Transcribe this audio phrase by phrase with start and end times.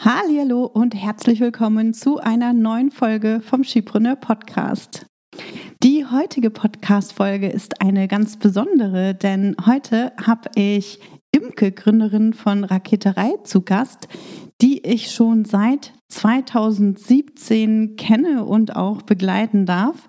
[0.00, 5.06] Hallo und herzlich willkommen zu einer neuen Folge vom Skipreneur Podcast.
[5.82, 11.00] Die heutige Podcast-Folge ist eine ganz besondere, denn heute habe ich
[11.32, 14.06] Imke, Gründerin von Raketerei, zu Gast,
[14.62, 20.08] die ich schon seit 2017 kenne und auch begleiten darf.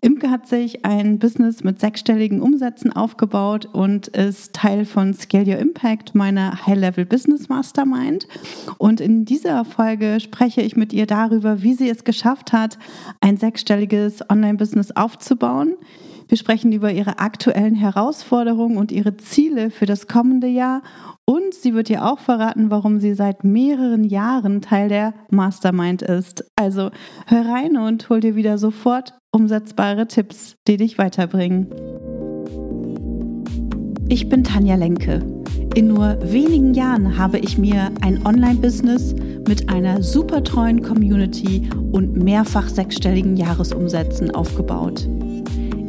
[0.00, 5.58] Imke hat sich ein Business mit sechsstelligen Umsätzen aufgebaut und ist Teil von Scale Your
[5.58, 8.28] Impact, meiner High-Level Business Mastermind.
[8.76, 12.78] Und in dieser Folge spreche ich mit ihr darüber, wie sie es geschafft hat,
[13.22, 15.74] ein sechsstelliges Online-Business aufzubauen.
[16.28, 20.82] Wir sprechen über ihre aktuellen Herausforderungen und ihre Ziele für das kommende Jahr
[21.26, 26.44] und sie wird dir auch verraten, warum sie seit mehreren Jahren Teil der Mastermind ist.
[26.56, 26.90] Also
[27.26, 31.68] hör rein und hol dir wieder sofort umsetzbare Tipps, die dich weiterbringen.
[34.08, 35.24] Ich bin Tanja Lenke.
[35.74, 39.14] In nur wenigen Jahren habe ich mir ein Online-Business
[39.48, 45.08] mit einer super treuen Community und mehrfach sechsstelligen Jahresumsätzen aufgebaut.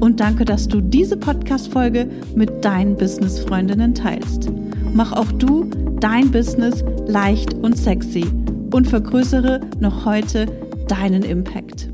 [0.00, 4.50] und danke, dass du diese Podcast-Folge mit deinen Business-Freundinnen teilst.
[4.92, 5.70] Mach auch du
[6.00, 8.24] dein Business leicht und sexy
[8.72, 10.46] und vergrößere noch heute
[10.88, 11.90] deinen Impact.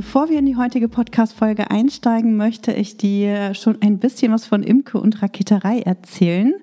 [0.00, 4.62] Bevor wir in die heutige Podcast-Folge einsteigen, möchte ich dir schon ein bisschen was von
[4.62, 6.54] Imke und Raketerei erzählen.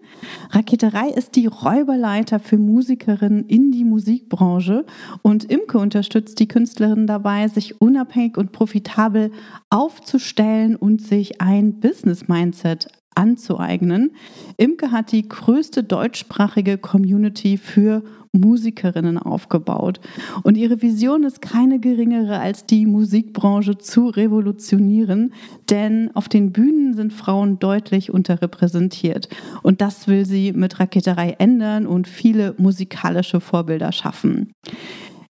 [0.49, 4.87] Raketerei ist die Räuberleiter für Musikerinnen in die Musikbranche
[5.21, 9.31] und Imke unterstützt die Künstlerinnen dabei, sich unabhängig und profitabel
[9.69, 14.11] aufzustellen und sich ein Business-Mindset anzueignen.
[14.57, 19.99] Imke hat die größte deutschsprachige Community für Musikerinnen aufgebaut.
[20.43, 25.33] Und ihre Vision ist keine geringere, als die Musikbranche zu revolutionieren,
[25.69, 29.29] denn auf den Bühnen sind Frauen deutlich unterrepräsentiert.
[29.63, 34.51] Und das will sie mit Raketerei ändern und viele musikalische Vorbilder schaffen.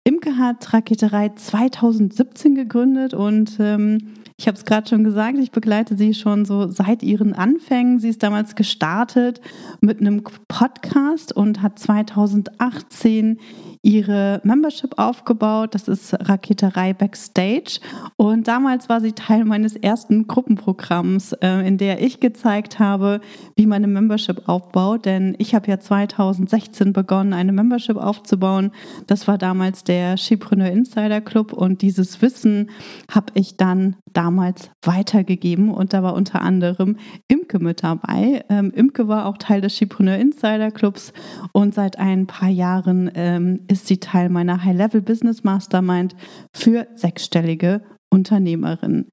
[0.05, 3.99] Imke hat Raketerei 2017 gegründet und ähm,
[4.37, 7.99] ich habe es gerade schon gesagt, ich begleite sie schon so seit ihren Anfängen.
[7.99, 9.41] Sie ist damals gestartet
[9.81, 13.39] mit einem Podcast und hat 2018
[13.83, 15.75] ihre Membership aufgebaut.
[15.75, 17.81] Das ist Raketerei Backstage.
[18.17, 23.21] Und damals war sie Teil meines ersten Gruppenprogramms, äh, in der ich gezeigt habe,
[23.57, 25.05] wie man eine Membership aufbaut.
[25.05, 28.71] Denn ich habe ja 2016 begonnen, eine Membership aufzubauen.
[29.09, 31.53] Das war damals der Skipreneur Insider Club.
[31.53, 32.71] Und dieses Wissen
[33.11, 35.71] habe ich dann damals weitergegeben.
[35.71, 38.45] Und da war unter anderem Imke mit dabei.
[38.49, 41.13] Ähm, Imke war auch Teil des Skipreneur Insider Clubs.
[41.53, 46.15] Und seit ein paar Jahren ähm, ist sie Teil meiner High-Level Business Mastermind
[46.55, 49.09] für sechsstellige Unternehmerinnen.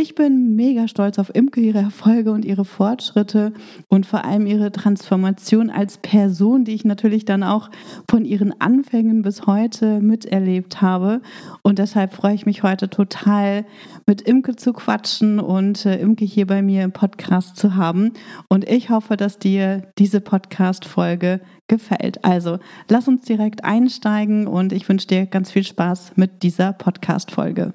[0.00, 3.52] Ich bin mega stolz auf Imke, ihre Erfolge und ihre Fortschritte
[3.88, 7.68] und vor allem ihre Transformation als Person, die ich natürlich dann auch
[8.08, 11.20] von ihren Anfängen bis heute miterlebt habe.
[11.64, 13.66] Und deshalb freue ich mich heute total,
[14.06, 18.12] mit Imke zu quatschen und äh, Imke hier bei mir im Podcast zu haben.
[18.48, 22.24] Und ich hoffe, dass dir diese Podcast-Folge gefällt.
[22.24, 27.74] Also lass uns direkt einsteigen und ich wünsche dir ganz viel Spaß mit dieser Podcast-Folge.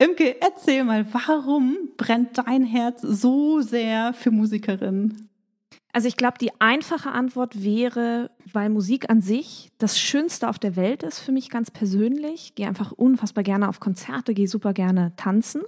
[0.00, 5.28] Imke, erzähl mal, warum brennt dein Herz so sehr für Musikerinnen?
[5.92, 10.74] Also ich glaube, die einfache Antwort wäre, weil Musik an sich das Schönste auf der
[10.74, 12.54] Welt ist für mich ganz persönlich.
[12.54, 15.64] Gehe einfach unfassbar gerne auf Konzerte, gehe super gerne tanzen.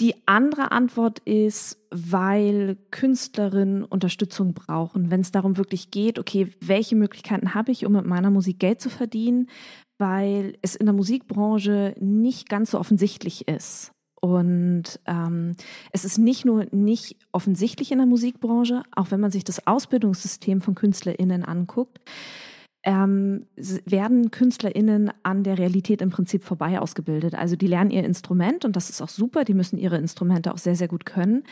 [0.00, 6.96] Die andere Antwort ist, weil Künstlerinnen Unterstützung brauchen, wenn es darum wirklich geht, okay, welche
[6.96, 9.48] Möglichkeiten habe ich, um mit meiner Musik Geld zu verdienen?
[9.98, 13.92] Weil es in der Musikbranche nicht ganz so offensichtlich ist.
[14.20, 15.52] Und ähm,
[15.92, 20.62] es ist nicht nur nicht offensichtlich in der Musikbranche, auch wenn man sich das Ausbildungssystem
[20.62, 22.00] von KünstlerInnen anguckt,
[22.84, 27.34] ähm, werden KünstlerInnen an der Realität im Prinzip vorbei ausgebildet.
[27.34, 30.58] Also die lernen ihr Instrument und das ist auch super, die müssen ihre Instrumente auch
[30.58, 31.44] sehr, sehr gut können,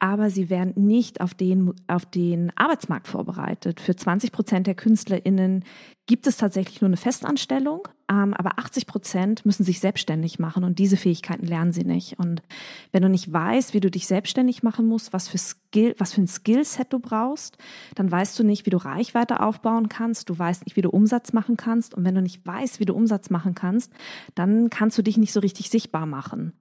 [0.00, 3.80] aber sie werden nicht auf den, auf den Arbeitsmarkt vorbereitet.
[3.80, 5.64] Für 20 Prozent der KünstlerInnen
[6.10, 10.80] gibt es tatsächlich nur eine Festanstellung, ähm, aber 80 Prozent müssen sich selbstständig machen und
[10.80, 12.18] diese Fähigkeiten lernen sie nicht.
[12.18, 12.42] Und
[12.90, 16.22] wenn du nicht weißt, wie du dich selbstständig machen musst, was für Skill, was für
[16.22, 17.58] ein Skillset du brauchst,
[17.94, 21.32] dann weißt du nicht, wie du Reichweite aufbauen kannst, du weißt nicht, wie du Umsatz
[21.32, 21.94] machen kannst.
[21.94, 23.92] Und wenn du nicht weißt, wie du Umsatz machen kannst,
[24.34, 26.54] dann kannst du dich nicht so richtig sichtbar machen.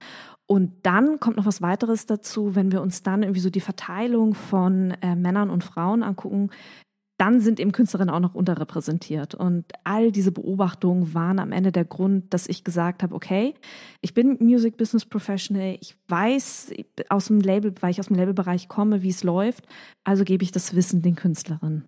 [0.46, 4.36] Und dann kommt noch was weiteres dazu, wenn wir uns dann irgendwie so die Verteilung
[4.36, 6.52] von äh, Männern und Frauen angucken,
[7.20, 9.36] dann sind eben Künstlerinnen auch noch unterrepräsentiert.
[9.36, 13.56] Und all diese Beobachtungen waren am Ende der Grund, dass ich gesagt habe, okay,
[14.00, 16.72] ich bin Music Business Professional, ich weiß
[17.10, 19.68] aus dem Label, weil ich aus dem Labelbereich komme, wie es läuft,
[20.06, 21.86] also gebe ich das Wissen den Künstlerinnen.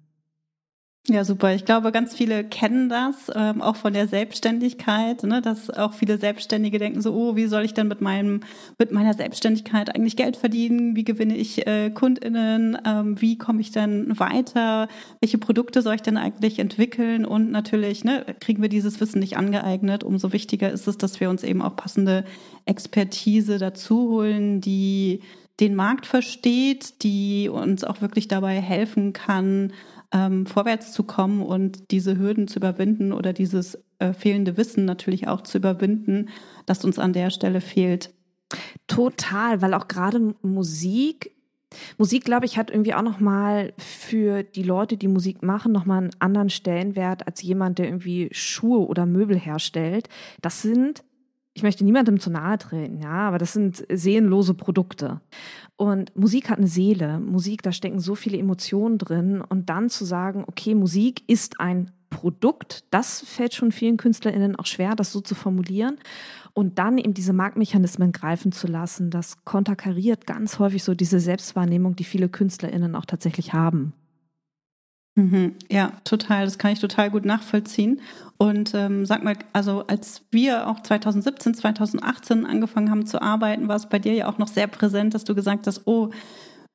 [1.09, 1.55] Ja, super.
[1.55, 6.19] Ich glaube, ganz viele kennen das, ähm, auch von der Selbstständigkeit, ne, dass auch viele
[6.19, 8.41] Selbstständige denken so, oh, wie soll ich denn mit meinem,
[8.77, 10.95] mit meiner Selbstständigkeit eigentlich Geld verdienen?
[10.95, 12.77] Wie gewinne ich äh, KundInnen?
[12.85, 14.87] Ähm, wie komme ich denn weiter?
[15.21, 17.25] Welche Produkte soll ich denn eigentlich entwickeln?
[17.25, 20.03] Und natürlich, ne, kriegen wir dieses Wissen nicht angeeignet.
[20.03, 22.25] Umso wichtiger ist es, dass wir uns eben auch passende
[22.65, 25.21] Expertise dazu holen, die
[25.59, 29.73] den Markt versteht, die uns auch wirklich dabei helfen kann,
[30.11, 35.27] ähm, vorwärts zu kommen und diese Hürden zu überwinden oder dieses äh, fehlende Wissen natürlich
[35.27, 36.29] auch zu überwinden,
[36.65, 38.13] das uns an der Stelle fehlt.
[38.87, 41.35] Total, weil auch gerade Musik
[41.97, 46.11] Musik, glaube ich, hat irgendwie auch nochmal für die Leute, die Musik machen, nochmal einen
[46.19, 50.09] anderen Stellenwert als jemand, der irgendwie Schuhe oder Möbel herstellt.
[50.41, 51.03] Das sind
[51.53, 55.19] ich möchte niemandem zu nahe treten, ja, aber das sind seelenlose Produkte.
[55.75, 57.19] Und Musik hat eine Seele.
[57.19, 59.41] Musik, da stecken so viele Emotionen drin.
[59.41, 64.65] Und dann zu sagen, okay, Musik ist ein Produkt, das fällt schon vielen KünstlerInnen auch
[64.65, 65.97] schwer, das so zu formulieren.
[66.53, 71.95] Und dann eben diese Marktmechanismen greifen zu lassen, das konterkariert ganz häufig so diese Selbstwahrnehmung,
[71.95, 73.93] die viele KünstlerInnen auch tatsächlich haben.
[75.15, 75.55] Mhm.
[75.69, 76.45] Ja, total.
[76.45, 78.01] Das kann ich total gut nachvollziehen.
[78.37, 83.75] Und ähm, sag mal, also als wir auch 2017, 2018 angefangen haben zu arbeiten, war
[83.75, 86.11] es bei dir ja auch noch sehr präsent, dass du gesagt hast, oh,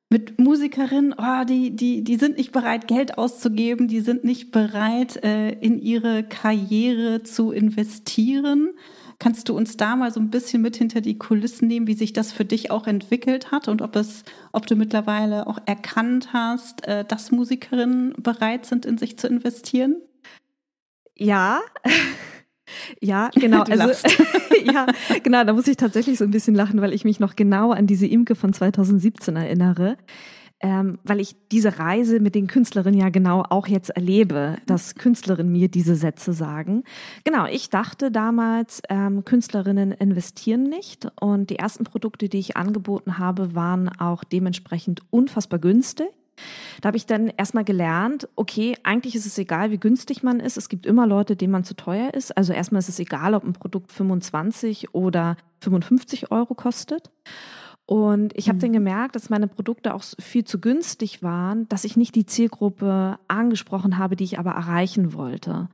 [0.09, 5.21] mit Musikerinnen, oh, die, die, die sind nicht bereit, Geld auszugeben, die sind nicht bereit,
[5.23, 8.69] äh, in ihre Karriere zu investieren.
[9.19, 12.13] Kannst du uns da mal so ein bisschen mit hinter die Kulissen nehmen, wie sich
[12.13, 14.23] das für dich auch entwickelt hat und ob es,
[14.53, 20.01] ob du mittlerweile auch erkannt hast, äh, dass Musikerinnen bereit sind, in sich zu investieren?
[21.15, 21.61] Ja.
[23.01, 23.63] Ja, genau.
[23.63, 24.07] also
[24.63, 24.85] ja,
[25.23, 27.87] genau, da muss ich tatsächlich so ein bisschen lachen, weil ich mich noch genau an
[27.87, 29.97] diese Imke von 2017 erinnere
[30.59, 35.51] ähm, weil ich diese Reise mit den Künstlerinnen ja genau auch jetzt erlebe, dass Künstlerinnen
[35.51, 36.83] mir diese Sätze sagen.
[37.23, 43.19] Genau, ich dachte damals, ähm, Künstlerinnen investieren nicht und die ersten Produkte, die ich angeboten
[43.19, 46.07] habe, waren auch dementsprechend unfassbar günstig.
[46.81, 50.57] Da habe ich dann erstmal gelernt, okay, eigentlich ist es egal, wie günstig man ist.
[50.57, 52.35] Es gibt immer Leute, denen man zu teuer ist.
[52.37, 57.09] Also erstmal ist es egal, ob ein Produkt 25 oder 55 Euro kostet.
[57.85, 58.61] Und ich habe mhm.
[58.61, 63.17] dann gemerkt, dass meine Produkte auch viel zu günstig waren, dass ich nicht die Zielgruppe
[63.29, 65.69] angesprochen habe, die ich aber erreichen wollte.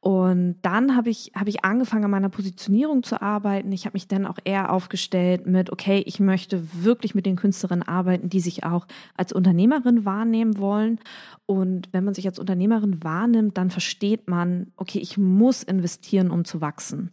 [0.00, 3.72] Und dann habe ich, hab ich angefangen, an meiner Positionierung zu arbeiten.
[3.72, 7.86] Ich habe mich dann auch eher aufgestellt mit, okay, ich möchte wirklich mit den Künstlerinnen
[7.86, 8.86] arbeiten, die sich auch
[9.16, 11.00] als Unternehmerin wahrnehmen wollen.
[11.46, 16.44] Und wenn man sich als Unternehmerin wahrnimmt, dann versteht man, okay, ich muss investieren, um
[16.44, 17.10] zu wachsen.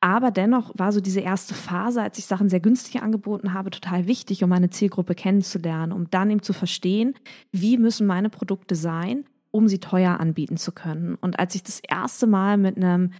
[0.00, 4.06] Aber dennoch war so diese erste Phase, als ich Sachen sehr günstig angeboten habe, total
[4.06, 7.14] wichtig, um meine Zielgruppe kennenzulernen, um dann eben zu verstehen,
[7.52, 11.16] wie müssen meine Produkte sein, um sie teuer anbieten zu können.
[11.16, 13.12] Und als ich das erste Mal mit einem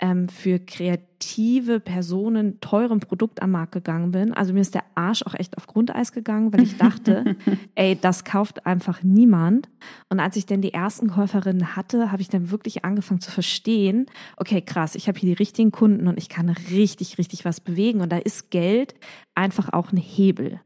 [0.00, 4.32] ähm, für kreative Personen teuren Produkt am Markt gegangen bin.
[4.32, 7.36] Also mir ist der Arsch auch echt auf Grundeis gegangen, weil ich dachte,
[7.74, 9.68] ey, das kauft einfach niemand.
[10.08, 14.06] Und als ich dann die ersten Käuferinnen hatte, habe ich dann wirklich angefangen zu verstehen,
[14.36, 18.00] okay, krass, ich habe hier die richtigen Kunden und ich kann richtig, richtig was bewegen.
[18.00, 18.94] Und da ist Geld
[19.34, 20.60] einfach auch ein Hebel.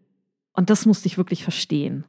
[0.53, 2.05] Und das musste ich wirklich verstehen.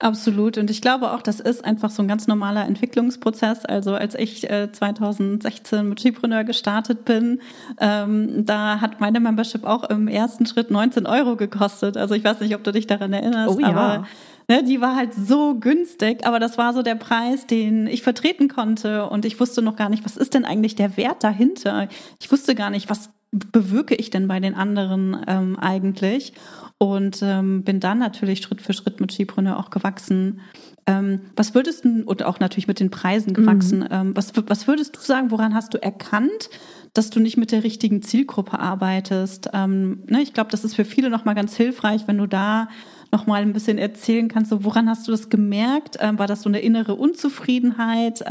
[0.00, 0.58] Absolut.
[0.58, 3.64] Und ich glaube auch, das ist einfach so ein ganz normaler Entwicklungsprozess.
[3.64, 7.40] Also als ich äh, 2016 mit Skipreneur gestartet bin,
[7.80, 11.96] ähm, da hat meine Membership auch im ersten Schritt 19 Euro gekostet.
[11.96, 13.68] Also ich weiß nicht, ob du dich daran erinnerst, oh, ja.
[13.68, 14.06] aber
[14.46, 16.24] ne, die war halt so günstig.
[16.24, 19.08] Aber das war so der Preis, den ich vertreten konnte.
[19.08, 21.88] Und ich wusste noch gar nicht, was ist denn eigentlich der Wert dahinter?
[22.20, 26.32] Ich wusste gar nicht, was bewirke ich denn bei den anderen ähm, eigentlich?
[26.78, 30.40] und ähm, bin dann natürlich Schritt für Schritt mit Skipreneur auch gewachsen.
[30.86, 33.88] Ähm, was würdest du, und auch natürlich mit den Preisen gewachsen, mhm.
[33.90, 36.50] ähm, was, was würdest du sagen, woran hast du erkannt,
[36.94, 39.50] dass du nicht mit der richtigen Zielgruppe arbeitest?
[39.52, 42.68] Ähm, ne, ich glaube, das ist für viele nochmal ganz hilfreich, wenn du da
[43.10, 44.50] noch mal ein bisschen erzählen kannst.
[44.50, 45.96] So, woran hast du das gemerkt?
[46.00, 48.24] Ähm, war das so eine innere Unzufriedenheit?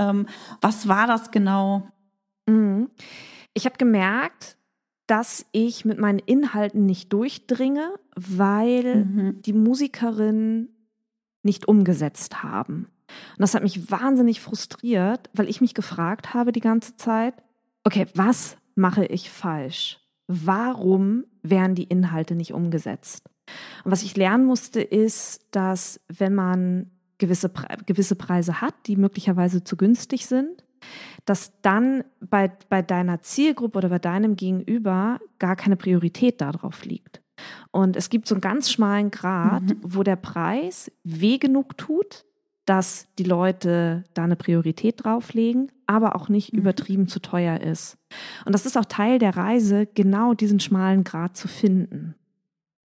[0.62, 1.88] Was war das genau?
[2.46, 2.90] Mhm.
[3.54, 4.57] Ich habe gemerkt,
[5.08, 9.42] dass ich mit meinen Inhalten nicht durchdringe, weil mhm.
[9.42, 10.70] die Musikerinnen
[11.44, 12.88] nicht umgesetzt haben.
[13.08, 17.34] Und das hat mich wahnsinnig frustriert, weil ich mich gefragt habe die ganze Zeit,
[17.86, 20.00] okay, was mache ich falsch?
[20.28, 23.30] Warum werden die Inhalte nicht umgesetzt?
[23.86, 28.98] Und was ich lernen musste, ist, dass wenn man gewisse, Pre gewisse Preise hat, die
[28.98, 30.66] möglicherweise zu günstig sind,
[31.28, 37.22] dass dann bei, bei deiner Zielgruppe oder bei deinem Gegenüber gar keine Priorität darauf liegt.
[37.72, 39.80] Und es gibt so einen ganz schmalen Grad, mhm.
[39.84, 42.26] wo der Preis weh genug tut,
[42.66, 46.60] dass die Leute da eine Priorität drauflegen, aber auch nicht mhm.
[46.60, 47.98] übertrieben zu teuer ist.
[48.46, 52.16] Und das ist auch Teil der Reise, genau diesen schmalen Grad zu finden.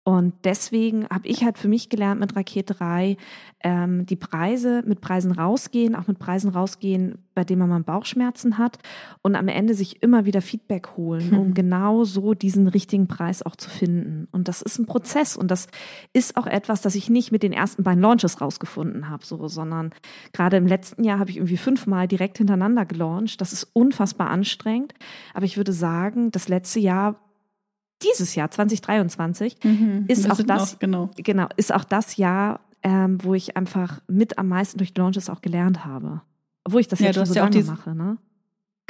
[0.10, 3.16] Und deswegen habe ich halt für mich gelernt mit Raketerei,
[3.64, 8.80] ähm, die Preise, mit Preisen rausgehen, auch mit Preisen rausgehen, bei denen man Bauchschmerzen hat
[9.22, 13.56] und am Ende sich immer wieder Feedback holen, um genau so diesen richtigen Preis auch
[13.56, 14.28] zu finden.
[14.32, 15.68] Und das ist ein Prozess und das
[16.12, 19.92] ist auch etwas, das ich nicht mit den ersten beiden Launches rausgefunden habe, so, sondern
[20.34, 23.42] gerade im letzten Jahr habe ich irgendwie fünfmal direkt hintereinander gelauncht.
[23.42, 24.96] Das ist unfassbar anstrengend.
[25.36, 27.29] Aber ich würde sagen, das letzte Jahr
[28.04, 31.10] dieses Jahr 2023 mhm, ist auch das noch, genau.
[31.18, 35.42] genau ist auch das Jahr, ähm, wo ich einfach mit am meisten durch Launches auch
[35.42, 36.22] gelernt habe,
[36.68, 37.96] wo ich das ja, jetzt schon so ja lange mache.
[37.96, 38.18] Ne?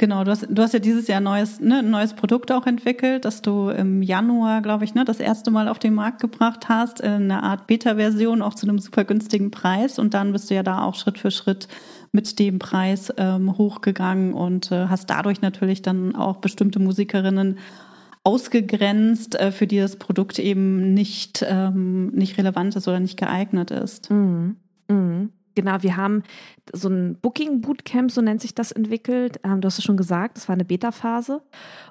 [0.00, 3.26] Genau, du hast, du hast ja dieses Jahr neues, ne, ein neues Produkt auch entwickelt,
[3.26, 7.00] das du im Januar, glaube ich, ne, das erste Mal auf den Markt gebracht hast,
[7.00, 9.98] in einer Art Beta-Version, auch zu einem super günstigen Preis.
[9.98, 11.68] Und dann bist du ja da auch Schritt für Schritt
[12.12, 17.58] mit dem Preis ähm, hochgegangen und äh, hast dadurch natürlich dann auch bestimmte Musikerinnen
[18.24, 23.70] ausgegrenzt, äh, für die das Produkt eben nicht, ähm, nicht relevant ist oder nicht geeignet
[23.70, 24.10] ist.
[24.10, 24.56] Mhm.
[24.88, 25.30] Mhm.
[25.54, 26.22] Genau, wir haben
[26.72, 29.40] so ein Booking Bootcamp, so nennt sich das, entwickelt.
[29.42, 31.42] Ähm, du hast es schon gesagt, das war eine Beta-Phase.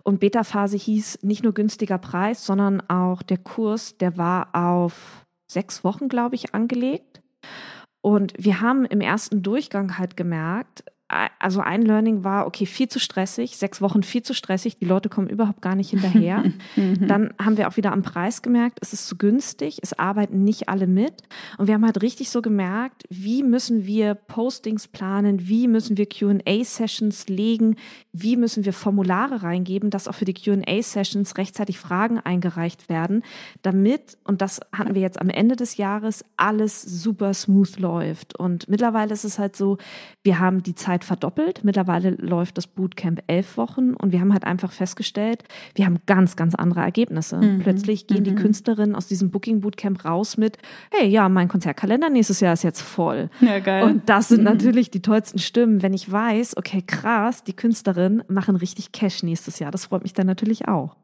[0.03, 5.83] Und Beta-Phase hieß nicht nur günstiger Preis, sondern auch der Kurs, der war auf sechs
[5.83, 7.21] Wochen, glaube ich, angelegt.
[8.01, 10.83] Und wir haben im ersten Durchgang halt gemerkt,
[11.39, 15.09] also ein Learning war, okay, viel zu stressig, sechs Wochen viel zu stressig, die Leute
[15.09, 16.43] kommen überhaupt gar nicht hinterher.
[16.75, 17.07] Mhm.
[17.07, 20.69] Dann haben wir auch wieder am Preis gemerkt, es ist zu günstig, es arbeiten nicht
[20.69, 21.13] alle mit.
[21.57, 26.07] Und wir haben halt richtig so gemerkt, wie müssen wir Postings planen, wie müssen wir
[26.07, 27.75] QA-Sessions legen,
[28.11, 33.23] wie müssen wir Formulare reingeben, dass auch für die QA-Sessions rechtzeitig Fragen eingereicht werden,
[33.61, 38.37] damit, und das hatten wir jetzt am Ende des Jahres, alles super smooth läuft.
[38.37, 39.77] Und mittlerweile ist es halt so,
[40.23, 41.63] wir haben die Zeit verdoppelt.
[41.63, 45.43] Mittlerweile läuft das Bootcamp elf Wochen und wir haben halt einfach festgestellt,
[45.75, 47.37] wir haben ganz, ganz andere Ergebnisse.
[47.37, 47.59] Mhm.
[47.59, 48.23] Plötzlich gehen mhm.
[48.23, 50.57] die Künstlerinnen aus diesem Booking Bootcamp raus mit,
[50.91, 53.29] hey, ja, mein Konzertkalender nächstes Jahr ist jetzt voll.
[53.39, 53.83] Ja, geil.
[53.83, 54.45] Und das sind mhm.
[54.45, 57.53] natürlich die tollsten Stimmen, wenn ich weiß, okay, krass, die
[57.99, 59.71] Künstlerinnen machen richtig Cash nächstes Jahr.
[59.71, 60.95] Das freut mich dann natürlich auch.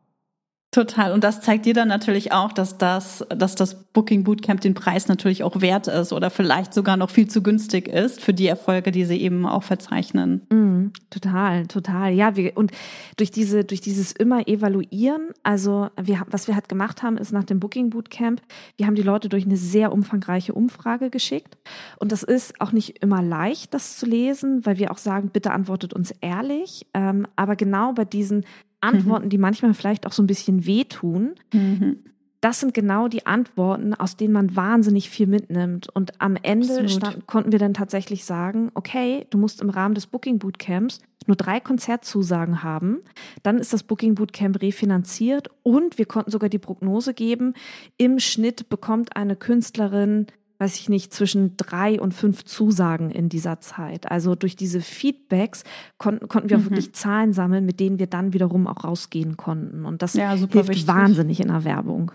[0.76, 1.14] Total.
[1.14, 5.08] Und das zeigt dir dann natürlich auch, dass das, dass das Booking Bootcamp den Preis
[5.08, 8.92] natürlich auch wert ist oder vielleicht sogar noch viel zu günstig ist für die Erfolge,
[8.92, 10.42] die sie eben auch verzeichnen.
[10.50, 12.12] Mm, total, total.
[12.12, 12.72] Ja, wir, und
[13.16, 17.46] durch diese, durch dieses immer evaluieren, also wir, was wir halt gemacht haben, ist nach
[17.46, 18.42] dem Booking Bootcamp,
[18.76, 21.58] wir haben die Leute durch eine sehr umfangreiche Umfrage geschickt.
[22.00, 25.52] Und das ist auch nicht immer leicht, das zu lesen, weil wir auch sagen, bitte
[25.52, 26.86] antwortet uns ehrlich.
[26.94, 28.44] Ähm, aber genau bei diesen
[28.86, 29.30] Antworten, mhm.
[29.30, 31.36] die manchmal vielleicht auch so ein bisschen wehtun.
[31.54, 31.98] Mhm.
[32.42, 35.90] Das sind genau die Antworten, aus denen man wahnsinnig viel mitnimmt.
[35.90, 40.06] Und am Ende stand, konnten wir dann tatsächlich sagen, okay, du musst im Rahmen des
[40.06, 43.02] Booking Bootcamps nur drei Konzertzusagen haben.
[43.42, 47.54] Dann ist das Booking Bootcamp refinanziert und wir konnten sogar die Prognose geben,
[47.98, 53.60] im Schnitt bekommt eine Künstlerin weiß ich nicht, zwischen drei und fünf Zusagen in dieser
[53.60, 54.10] Zeit.
[54.10, 55.64] Also durch diese Feedbacks
[55.98, 56.72] konnten, konnten wir auch mhm.
[56.72, 59.86] wirklich Zahlen sammeln, mit denen wir dann wiederum auch rausgehen konnten.
[59.86, 60.88] Und das ja, hilft wichtig.
[60.88, 62.12] wahnsinnig in der Werbung.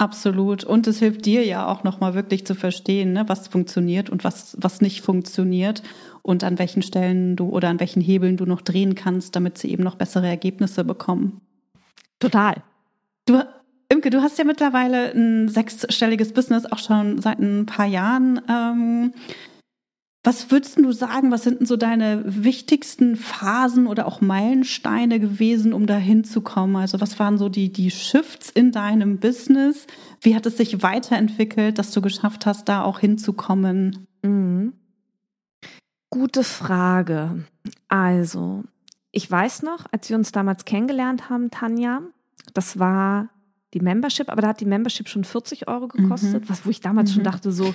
[0.00, 0.64] Absolut.
[0.64, 4.56] Und es hilft dir ja auch nochmal wirklich zu verstehen, ne, was funktioniert und was,
[4.58, 5.82] was nicht funktioniert
[6.22, 9.70] und an welchen Stellen du oder an welchen Hebeln du noch drehen kannst, damit sie
[9.70, 11.42] eben noch bessere Ergebnisse bekommen.
[12.18, 12.62] Total.
[13.26, 13.42] Du,
[14.00, 18.40] Imke, du hast ja mittlerweile ein sechsstelliges Business auch schon seit ein paar Jahren.
[18.48, 19.12] Ähm,
[20.24, 25.74] was würdest du sagen, was sind denn so deine wichtigsten Phasen oder auch Meilensteine gewesen,
[25.74, 26.76] um da hinzukommen?
[26.76, 29.86] Also was waren so die, die Shifts in deinem Business?
[30.22, 34.06] Wie hat es sich weiterentwickelt, dass du geschafft hast, da auch hinzukommen?
[34.22, 34.72] Mhm.
[36.08, 37.44] Gute Frage.
[37.88, 38.64] Also,
[39.12, 42.00] ich weiß noch, als wir uns damals kennengelernt haben, Tanja,
[42.54, 43.28] das war
[43.74, 46.48] die Membership, aber da hat die Membership schon 40 Euro gekostet, mhm.
[46.48, 47.14] was wo ich damals mhm.
[47.14, 47.72] schon dachte so,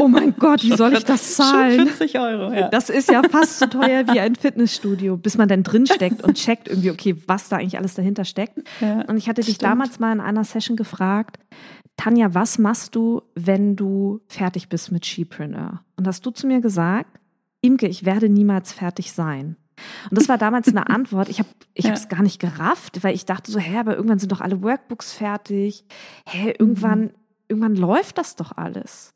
[0.00, 1.76] oh mein Gott, wie soll ich das zahlen?
[1.76, 2.68] Schon 40 Euro, ja.
[2.68, 6.34] Das ist ja fast so teuer wie ein Fitnessstudio, bis man dann drin steckt und
[6.34, 8.58] checkt irgendwie, okay, was da eigentlich alles dahinter steckt.
[8.80, 9.70] Ja, und ich hatte dich stimmt.
[9.70, 11.38] damals mal in einer Session gefragt,
[11.96, 15.84] Tanja, was machst du, wenn du fertig bist mit Skipreneur?
[15.96, 17.08] Und hast du zu mir gesagt,
[17.60, 19.56] Imke, ich werde niemals fertig sein.
[20.10, 21.28] Und das war damals eine Antwort.
[21.28, 21.92] Ich habe ich ja.
[21.92, 25.12] es gar nicht gerafft, weil ich dachte so, hä, aber irgendwann sind doch alle Workbooks
[25.12, 25.84] fertig.
[26.26, 27.10] Hä, irgendwann, mhm.
[27.48, 29.14] irgendwann läuft das doch alles.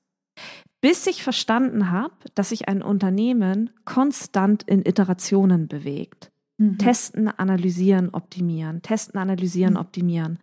[0.80, 6.30] Bis ich verstanden habe, dass sich ein Unternehmen konstant in Iterationen bewegt.
[6.58, 6.78] Mhm.
[6.78, 8.82] Testen, analysieren, optimieren.
[8.82, 9.80] Testen, analysieren, mhm.
[9.80, 10.38] optimieren.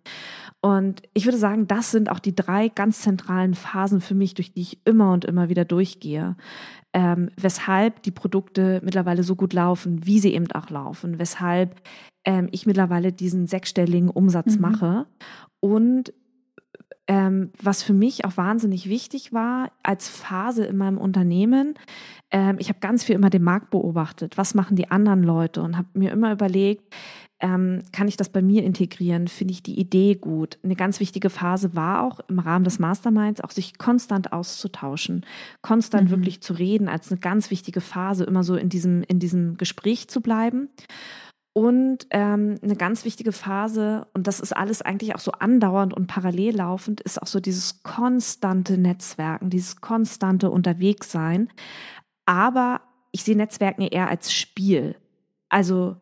[0.61, 4.53] Und ich würde sagen, das sind auch die drei ganz zentralen Phasen für mich, durch
[4.53, 6.35] die ich immer und immer wieder durchgehe
[6.95, 11.81] ähm, weshalb die Produkte mittlerweile so gut laufen, wie sie eben auch laufen, weshalb
[12.23, 14.61] ähm, ich mittlerweile diesen sechsstelligen Umsatz mhm.
[14.61, 15.05] mache.
[15.59, 16.13] Und
[17.07, 21.75] ähm, was für mich auch wahnsinnig wichtig war als Phase in meinem Unternehmen,
[22.35, 25.77] ähm, ich habe ganz viel immer den Markt beobachtet, was machen die anderen Leute und
[25.77, 26.93] habe mir immer überlegt,
[27.39, 29.29] ähm, kann ich das bei mir integrieren?
[29.29, 30.57] Finde ich die Idee gut?
[30.61, 35.25] Eine ganz wichtige Phase war auch im Rahmen des Masterminds auch sich konstant auszutauschen,
[35.61, 36.11] konstant mhm.
[36.11, 40.09] wirklich zu reden, als eine ganz wichtige Phase, immer so in diesem, in diesem Gespräch
[40.09, 40.67] zu bleiben.
[41.53, 46.07] Und ähm, eine ganz wichtige Phase, und das ist alles eigentlich auch so andauernd und
[46.07, 51.47] parallel laufend, ist auch so dieses konstante Netzwerken, dieses konstante Unterwegssein.
[52.25, 54.95] Aber ich sehe Netzwerken eher als Spiel.
[55.49, 55.97] Also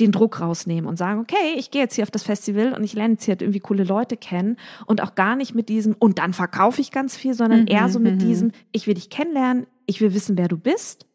[0.00, 2.92] den Druck rausnehmen und sagen, okay, ich gehe jetzt hier auf das Festival und ich
[2.92, 6.18] lerne jetzt hier halt irgendwie coole Leute kennen und auch gar nicht mit diesem, und
[6.18, 8.18] dann verkaufe ich ganz viel, sondern mhm, eher so mit mhm.
[8.20, 11.06] diesem, ich will dich kennenlernen, ich will wissen, wer du bist.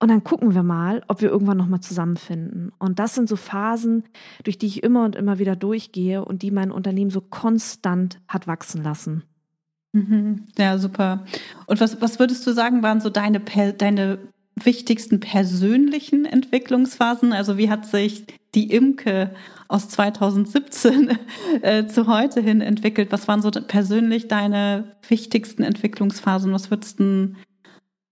[0.00, 2.72] Und dann gucken wir mal, ob wir irgendwann nochmal zusammenfinden.
[2.78, 4.04] Und das sind so Phasen,
[4.42, 8.46] durch die ich immer und immer wieder durchgehe und die mein Unternehmen so konstant hat
[8.46, 9.22] wachsen lassen.
[9.94, 10.46] Mhm.
[10.58, 11.24] Ja, super.
[11.66, 13.40] Und was, was würdest du sagen, waren so deine,
[13.78, 14.18] deine
[14.56, 17.32] wichtigsten persönlichen Entwicklungsphasen?
[17.32, 18.24] Also wie hat sich
[18.56, 19.30] die Imke
[19.68, 21.16] aus 2017
[21.62, 23.12] äh, zu heute hin entwickelt?
[23.12, 26.52] Was waren so persönlich deine wichtigsten Entwicklungsphasen?
[26.52, 27.34] Was würdest du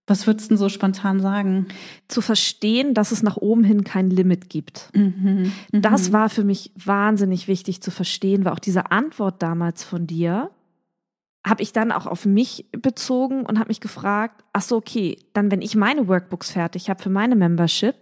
[0.08, 1.68] was würdest du so spontan sagen?
[2.08, 4.90] Zu verstehen, dass es nach oben hin kein Limit gibt.
[4.94, 6.12] Mhm, das mhm.
[6.12, 10.50] war für mich wahnsinnig wichtig zu verstehen, weil auch diese Antwort damals von dir,
[11.44, 15.50] habe ich dann auch auf mich bezogen und habe mich gefragt, ach so, okay, dann
[15.50, 17.96] wenn ich meine Workbooks fertig habe für meine Membership,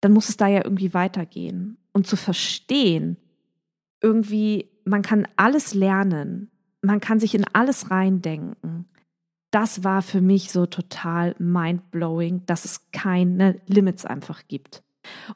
[0.00, 1.78] dann muss es da ja irgendwie weitergehen.
[1.92, 3.16] Und zu verstehen,
[4.00, 6.50] irgendwie, man kann alles lernen,
[6.82, 8.86] man kann sich in alles reindenken.
[9.52, 14.82] Das war für mich so total mind-blowing, dass es keine Limits einfach gibt.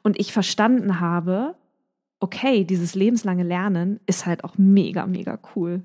[0.03, 1.55] Und ich verstanden habe,
[2.19, 5.83] okay, dieses lebenslange Lernen ist halt auch mega, mega cool.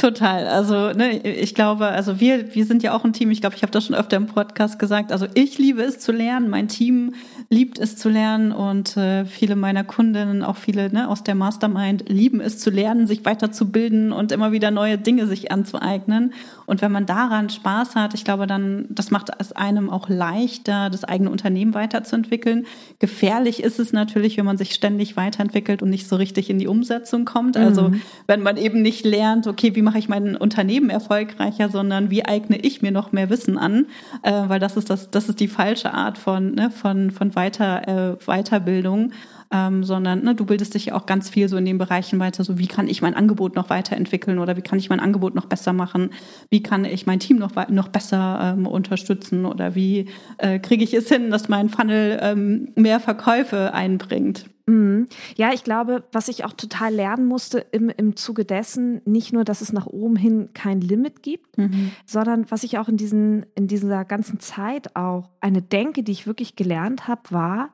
[0.00, 0.46] Total.
[0.46, 3.32] Also, ne, ich glaube, also wir, wir sind ja auch ein Team.
[3.32, 5.10] Ich glaube, ich habe das schon öfter im Podcast gesagt.
[5.10, 7.14] Also ich liebe es zu lernen, mein Team
[7.50, 12.08] liebt es zu lernen und äh, viele meiner Kundinnen, auch viele ne, aus der Mastermind,
[12.08, 16.32] lieben es zu lernen, sich weiterzubilden und immer wieder neue Dinge sich anzueignen.
[16.66, 20.90] Und wenn man daran Spaß hat, ich glaube, dann, das macht es einem auch leichter,
[20.90, 22.66] das eigene Unternehmen weiterzuentwickeln.
[23.00, 26.68] Gefährlich ist es natürlich, wenn man sich ständig weiterentwickelt und nicht so richtig in die
[26.68, 27.56] Umsetzung kommt.
[27.56, 28.00] Also mhm.
[28.28, 32.58] wenn man eben nicht lernt, okay, wie mache ich mein Unternehmen erfolgreicher, sondern wie eigne
[32.58, 33.86] ich mir noch mehr Wissen an,
[34.22, 37.88] äh, weil das ist das, das ist die falsche Art von, ne, von, von weiter,
[37.88, 39.12] äh, Weiterbildung.
[39.50, 42.44] Ähm, sondern ne, du bildest dich ja auch ganz viel so in den Bereichen weiter,
[42.44, 45.46] so wie kann ich mein Angebot noch weiterentwickeln oder wie kann ich mein Angebot noch
[45.46, 46.10] besser machen,
[46.50, 50.92] wie kann ich mein Team noch, noch besser ähm, unterstützen oder wie äh, kriege ich
[50.92, 54.50] es hin, dass mein Funnel ähm, mehr Verkäufe einbringt.
[54.68, 55.08] Mhm.
[55.36, 59.44] Ja, ich glaube, was ich auch total lernen musste im, im Zuge dessen, nicht nur,
[59.44, 61.92] dass es nach oben hin kein Limit gibt, mhm.
[62.06, 66.26] sondern was ich auch in, diesen, in dieser ganzen Zeit auch eine Denke, die ich
[66.26, 67.70] wirklich gelernt habe, war,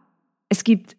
[0.48, 0.96] es gibt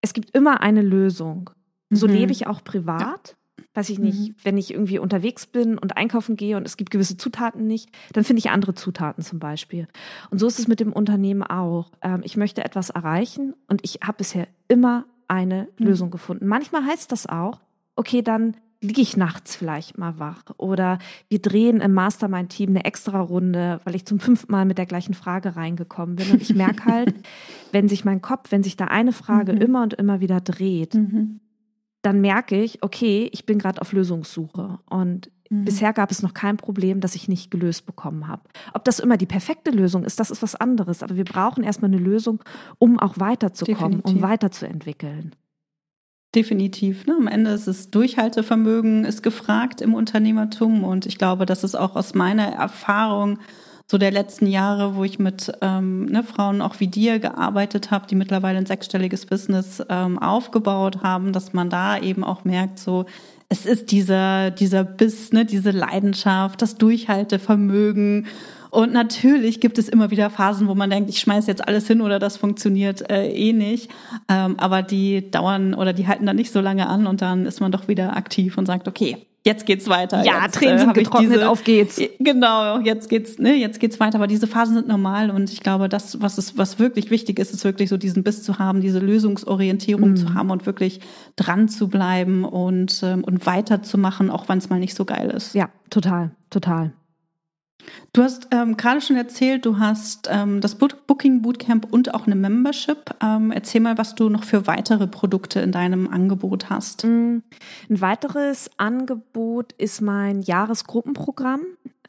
[0.00, 1.50] es gibt immer eine Lösung.
[1.90, 2.14] So mhm.
[2.14, 3.28] lebe ich auch privat.
[3.28, 3.64] Ja.
[3.74, 4.34] Weiß ich nicht, mhm.
[4.42, 8.24] wenn ich irgendwie unterwegs bin und einkaufen gehe und es gibt gewisse Zutaten nicht, dann
[8.24, 9.86] finde ich andere Zutaten zum Beispiel.
[10.30, 11.92] Und so ist es mit dem Unternehmen auch.
[12.02, 15.86] Ähm, ich möchte etwas erreichen und ich habe bisher immer eine mhm.
[15.86, 16.46] Lösung gefunden.
[16.46, 17.60] Manchmal heißt das auch,
[17.96, 23.20] okay, dann liege ich nachts vielleicht mal wach oder wir drehen im Mastermind-Team eine extra
[23.20, 26.30] Runde, weil ich zum fünften Mal mit der gleichen Frage reingekommen bin.
[26.30, 27.14] Und ich merke halt,
[27.72, 29.60] wenn sich mein Kopf, wenn sich da eine Frage mhm.
[29.60, 31.40] immer und immer wieder dreht, mhm.
[32.02, 34.78] Dann merke ich, okay, ich bin gerade auf Lösungssuche.
[34.88, 35.64] Und mhm.
[35.64, 38.42] bisher gab es noch kein Problem, das ich nicht gelöst bekommen habe.
[38.72, 41.02] Ob das immer die perfekte Lösung ist, das ist was anderes.
[41.02, 42.42] Aber wir brauchen erstmal eine Lösung,
[42.78, 44.14] um auch weiterzukommen, Definitiv.
[44.14, 45.34] um weiterzuentwickeln.
[46.34, 47.06] Definitiv.
[47.06, 47.16] Ne?
[47.16, 51.96] Am Ende ist es Durchhaltevermögen ist gefragt im Unternehmertum und ich glaube, das ist auch
[51.96, 53.38] aus meiner Erfahrung
[53.90, 58.06] so der letzten Jahre, wo ich mit ähm, ne, Frauen auch wie dir gearbeitet habe,
[58.06, 63.06] die mittlerweile ein sechsstelliges Business ähm, aufgebaut haben, dass man da eben auch merkt, so
[63.48, 68.26] es ist dieser dieser Biss, ne, diese Leidenschaft, das Durchhaltevermögen
[68.70, 72.00] und natürlich gibt es immer wieder Phasen, wo man denkt, ich schmeiß jetzt alles hin
[72.00, 73.90] oder das funktioniert äh, eh nicht.
[74.28, 77.60] Ähm, aber die dauern oder die halten dann nicht so lange an und dann ist
[77.60, 80.24] man doch wieder aktiv und sagt, okay, jetzt geht's weiter.
[80.24, 82.00] Ja, jetzt, Tränen äh, sind getrocknet, diese, auf geht's.
[82.18, 84.16] Genau, jetzt geht's, ne, jetzt geht's weiter.
[84.16, 87.52] Aber diese Phasen sind normal und ich glaube, das, was ist, was wirklich wichtig ist,
[87.52, 90.16] ist wirklich so diesen Biss zu haben, diese Lösungsorientierung mhm.
[90.16, 91.00] zu haben und wirklich
[91.36, 95.54] dran zu bleiben und ähm, und weiterzumachen, auch wenn es mal nicht so geil ist.
[95.54, 96.92] Ja, total, total.
[98.12, 102.34] Du hast ähm, gerade schon erzählt, du hast ähm, das Booking Bootcamp und auch eine
[102.34, 103.14] Membership.
[103.22, 107.04] Ähm, erzähl mal, was du noch für weitere Produkte in deinem Angebot hast.
[107.04, 107.38] Mm,
[107.88, 111.60] ein weiteres Angebot ist mein Jahresgruppenprogramm.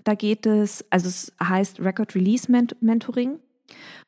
[0.03, 3.39] Da geht es, also es heißt Record Release Mentoring.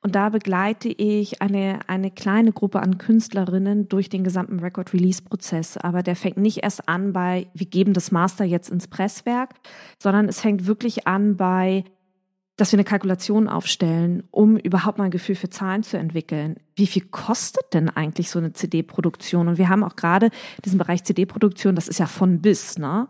[0.03, 5.77] Und da begleite ich eine, eine kleine Gruppe an Künstlerinnen durch den gesamten Record-Release-Prozess.
[5.77, 9.51] Aber der fängt nicht erst an bei, wir geben das Master jetzt ins Presswerk,
[9.99, 11.83] sondern es fängt wirklich an bei,
[12.57, 16.57] dass wir eine Kalkulation aufstellen, um überhaupt mal ein Gefühl für Zahlen zu entwickeln.
[16.75, 19.47] Wie viel kostet denn eigentlich so eine CD-Produktion?
[19.47, 20.31] Und wir haben auch gerade
[20.65, 23.07] diesen Bereich CD-Produktion, das ist ja von bis, ne?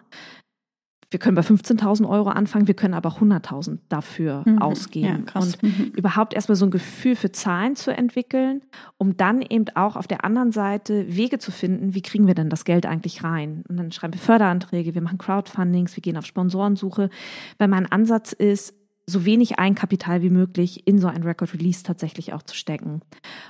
[1.12, 4.60] Wir können bei 15.000 Euro anfangen, wir können aber 100.000 dafür mhm.
[4.60, 5.26] ausgeben.
[5.34, 5.91] Ja, und mhm.
[5.95, 8.62] überhaupt erstmal so ein Gefühl für Zahlen zu entwickeln,
[8.97, 12.50] um dann eben auch auf der anderen Seite Wege zu finden, wie kriegen wir denn
[12.50, 13.63] das Geld eigentlich rein?
[13.67, 17.10] Und dann schreiben wir Förderanträge, wir machen Crowdfundings, wir gehen auf Sponsorensuche,
[17.58, 18.74] weil mein Ansatz ist,
[19.07, 23.01] so wenig Eigenkapital wie möglich in so ein Record Release tatsächlich auch zu stecken.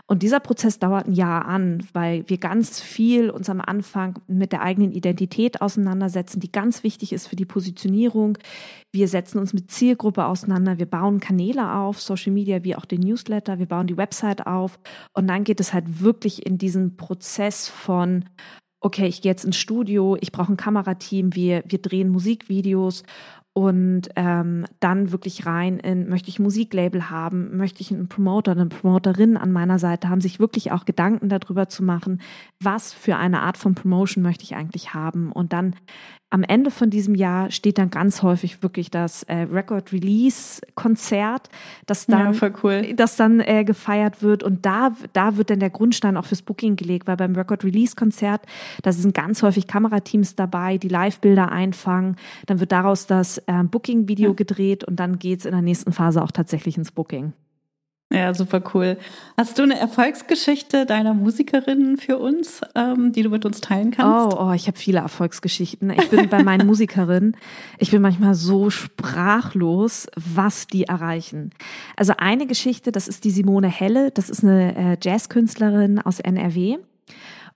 [0.07, 4.51] Und dieser Prozess dauert ein Jahr an, weil wir ganz viel uns am Anfang mit
[4.51, 8.37] der eigenen Identität auseinandersetzen, die ganz wichtig ist für die Positionierung.
[8.91, 13.01] Wir setzen uns mit Zielgruppe auseinander, wir bauen Kanäle auf, Social Media wie auch den
[13.01, 14.79] Newsletter, wir bauen die Website auf
[15.13, 18.25] und dann geht es halt wirklich in diesen Prozess von
[18.81, 23.03] okay, ich gehe jetzt ins Studio, ich brauche ein Kamerateam, wir, wir drehen Musikvideos
[23.53, 28.67] und ähm, dann wirklich rein in, möchte ich Musiklabel haben, möchte ich einen Promoter, eine
[28.67, 32.21] Promoterin an meiner Seite haben, sich wirklich auch Gedanken darüber zu machen,
[32.61, 35.33] was für eine Art von Promotion möchte ich eigentlich haben.
[35.33, 35.75] Und dann
[36.31, 41.49] am Ende von diesem Jahr steht dann ganz häufig wirklich das äh, Record Release Konzert,
[41.85, 42.93] das dann, ja, cool.
[42.95, 46.77] das dann äh, gefeiert wird und da, da wird dann der Grundstein auch fürs Booking
[46.77, 48.41] gelegt, weil beim Record Release Konzert,
[48.81, 52.15] da sind ganz häufig Kamerateams dabei, die Live-Bilder einfangen,
[52.45, 54.35] dann wird daraus das äh, Booking Video ja.
[54.35, 57.33] gedreht und dann geht's in der nächsten Phase auch tatsächlich ins Booking.
[58.11, 58.97] Ja, super cool.
[59.37, 64.35] Hast du eine Erfolgsgeschichte deiner Musikerinnen für uns, ähm, die du mit uns teilen kannst?
[64.35, 65.89] Oh, oh ich habe viele Erfolgsgeschichten.
[65.91, 67.37] Ich bin bei meinen Musikerinnen,
[67.77, 71.51] ich bin manchmal so sprachlos, was die erreichen.
[71.95, 76.79] Also eine Geschichte, das ist die Simone Helle, das ist eine äh, Jazzkünstlerin aus NRW.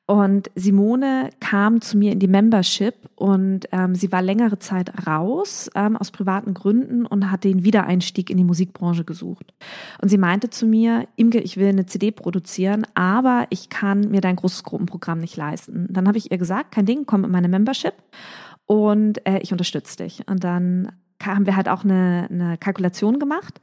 [0.08, 5.68] Und Simone kam zu mir in die Membership und ähm, sie war längere Zeit raus
[5.74, 9.54] ähm, aus privaten Gründen und hat den Wiedereinstieg in die Musikbranche gesucht.
[10.00, 14.22] Und sie meinte zu mir, Imke, ich will eine CD produzieren, aber ich kann mir
[14.22, 15.88] dein großes Gruppenprogramm nicht leisten.
[15.90, 17.96] Dann habe ich ihr gesagt, kein Ding, komm in meine Membership
[18.68, 20.28] und äh, ich unterstütze dich.
[20.28, 20.92] Und dann
[21.24, 23.62] haben wir halt auch eine, eine Kalkulation gemacht.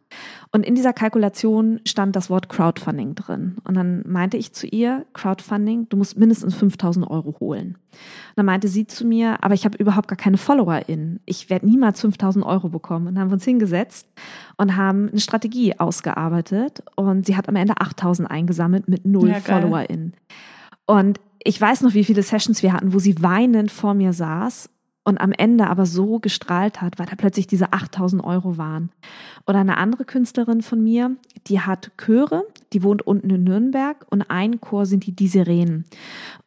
[0.52, 3.56] Und in dieser Kalkulation stand das Wort Crowdfunding drin.
[3.64, 7.76] Und dann meinte ich zu ihr, Crowdfunding, du musst mindestens 5000 Euro holen.
[7.92, 11.20] Und dann meinte sie zu mir, aber ich habe überhaupt gar keine FollowerInnen.
[11.26, 13.06] Ich werde niemals 5000 Euro bekommen.
[13.06, 14.08] Und dann haben wir uns hingesetzt
[14.56, 16.82] und haben eine Strategie ausgearbeitet.
[16.96, 20.14] Und sie hat am Ende 8000 eingesammelt mit null ja, FollowerInnen.
[20.86, 24.70] Und ich weiß noch, wie viele Sessions wir hatten, wo sie weinend vor mir saß
[25.04, 28.90] und am Ende aber so gestrahlt hat, weil da plötzlich diese 8000 Euro waren.
[29.46, 31.16] Oder eine andere Künstlerin von mir,
[31.48, 35.84] die hat Chöre, die wohnt unten in Nürnberg und ein Chor sind die Die Sirenen.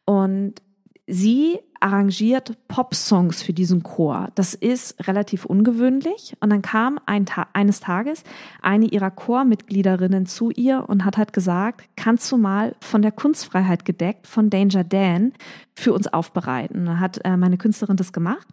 [0.05, 0.61] Und
[1.07, 4.29] sie arrangiert Pop-Songs für diesen Chor.
[4.35, 6.35] Das ist relativ ungewöhnlich.
[6.39, 8.23] Und dann kam ein Ta eines Tages
[8.61, 13.85] eine ihrer Chormitgliederinnen zu ihr und hat halt gesagt, kannst du mal von der Kunstfreiheit
[13.85, 15.33] gedeckt von Danger Dan
[15.75, 16.85] für uns aufbereiten.
[16.85, 18.47] Dann hat äh, meine Künstlerin das gemacht.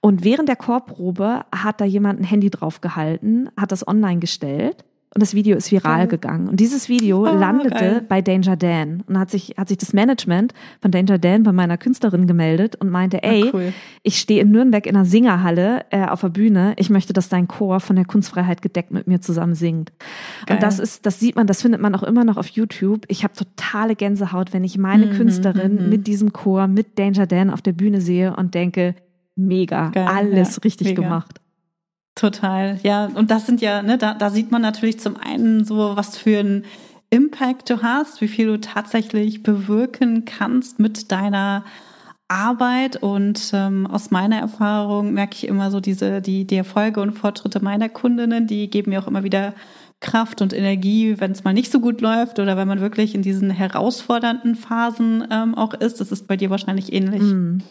[0.00, 4.84] Und während der Chorprobe hat da jemand ein Handy drauf gehalten, hat das online gestellt
[5.12, 6.48] und das Video ist viral gegangen.
[6.48, 8.04] Und dieses Video oh, landete geil.
[8.08, 11.76] bei Danger Dan und hat sich, hat sich das Management von Danger Dan bei meiner
[11.78, 13.72] Künstlerin gemeldet und meinte, ey, ah, cool.
[14.04, 16.74] ich stehe in Nürnberg in einer Singerhalle äh, auf der Bühne.
[16.76, 19.92] Ich möchte, dass dein Chor von der Kunstfreiheit gedeckt mit mir zusammen singt.
[20.46, 20.56] Geil.
[20.56, 23.04] Und das ist, das sieht man, das findet man auch immer noch auf YouTube.
[23.08, 25.88] Ich habe totale Gänsehaut, wenn ich meine mhm, Künstlerin mhm.
[25.88, 28.94] mit diesem Chor, mit Danger Dan auf der Bühne sehe und denke,
[29.34, 31.02] mega, geil, alles ja, richtig mega.
[31.02, 31.39] gemacht.
[32.20, 33.06] Total, ja.
[33.06, 36.40] Und das sind ja, ne, da, da sieht man natürlich zum einen so, was für
[36.40, 36.66] ein
[37.08, 41.64] Impact du hast, wie viel du tatsächlich bewirken kannst mit deiner
[42.28, 43.02] Arbeit.
[43.02, 47.64] Und ähm, aus meiner Erfahrung merke ich immer so diese, die, die Erfolge und Fortschritte
[47.64, 49.54] meiner Kundinnen, die geben mir auch immer wieder
[50.00, 53.22] Kraft und Energie, wenn es mal nicht so gut läuft oder wenn man wirklich in
[53.22, 56.02] diesen herausfordernden Phasen ähm, auch ist.
[56.02, 57.22] Das ist bei dir wahrscheinlich ähnlich.
[57.22, 57.62] Mm.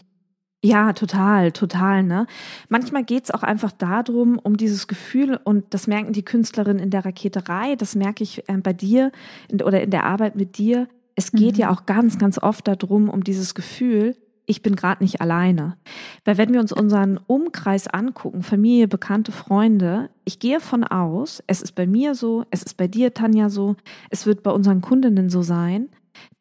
[0.62, 2.04] Ja, total, total.
[2.04, 2.28] Ne?
[2.68, 7.06] Manchmal geht's auch einfach darum, um dieses Gefühl, und das merken die Künstlerinnen in der
[7.06, 9.12] Raketerei, das merke ich äh, bei dir
[9.48, 10.90] in, oder in der Arbeit mit dir.
[11.16, 11.62] Es geht mhm.
[11.62, 14.18] ja auch ganz, ganz oft darum, um dieses Gefühl,
[14.48, 15.78] ich bin gerade nicht alleine.
[16.26, 21.62] Weil wenn wir uns unseren Umkreis angucken, Familie, Bekannte, Freunde, ich gehe von aus, es
[21.62, 23.76] ist bei mir so, es ist bei dir, Tanja, so,
[24.10, 25.90] es wird bei unseren Kundinnen so sein,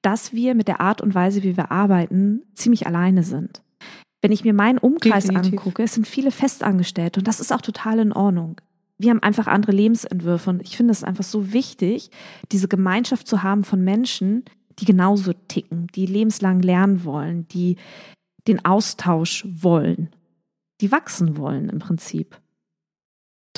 [0.02, 3.62] dass wir mit der Art und Weise, wie wir arbeiten, ziemlich alleine sind.
[4.20, 5.52] Wenn ich mir meinen Umkreis Definitiv.
[5.52, 8.60] angucke, es sind viele Festangestellte und das ist auch total in Ordnung.
[8.98, 12.10] Wir haben einfach andere Lebensentwürfe und ich finde es einfach so wichtig,
[12.50, 14.44] diese Gemeinschaft zu haben von Menschen,
[14.80, 17.76] die genauso ticken, die lebenslang lernen wollen, die
[18.48, 20.10] den Austausch wollen,
[20.80, 22.40] die wachsen wollen im Prinzip.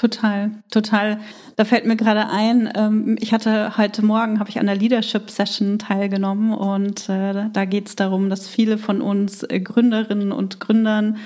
[0.00, 1.20] Total, total.
[1.56, 5.28] Da fällt mir gerade ein, ähm, ich hatte heute Morgen, habe ich an der Leadership
[5.28, 10.58] Session teilgenommen und äh, da geht es darum, dass viele von uns äh, Gründerinnen und
[10.58, 11.18] Gründern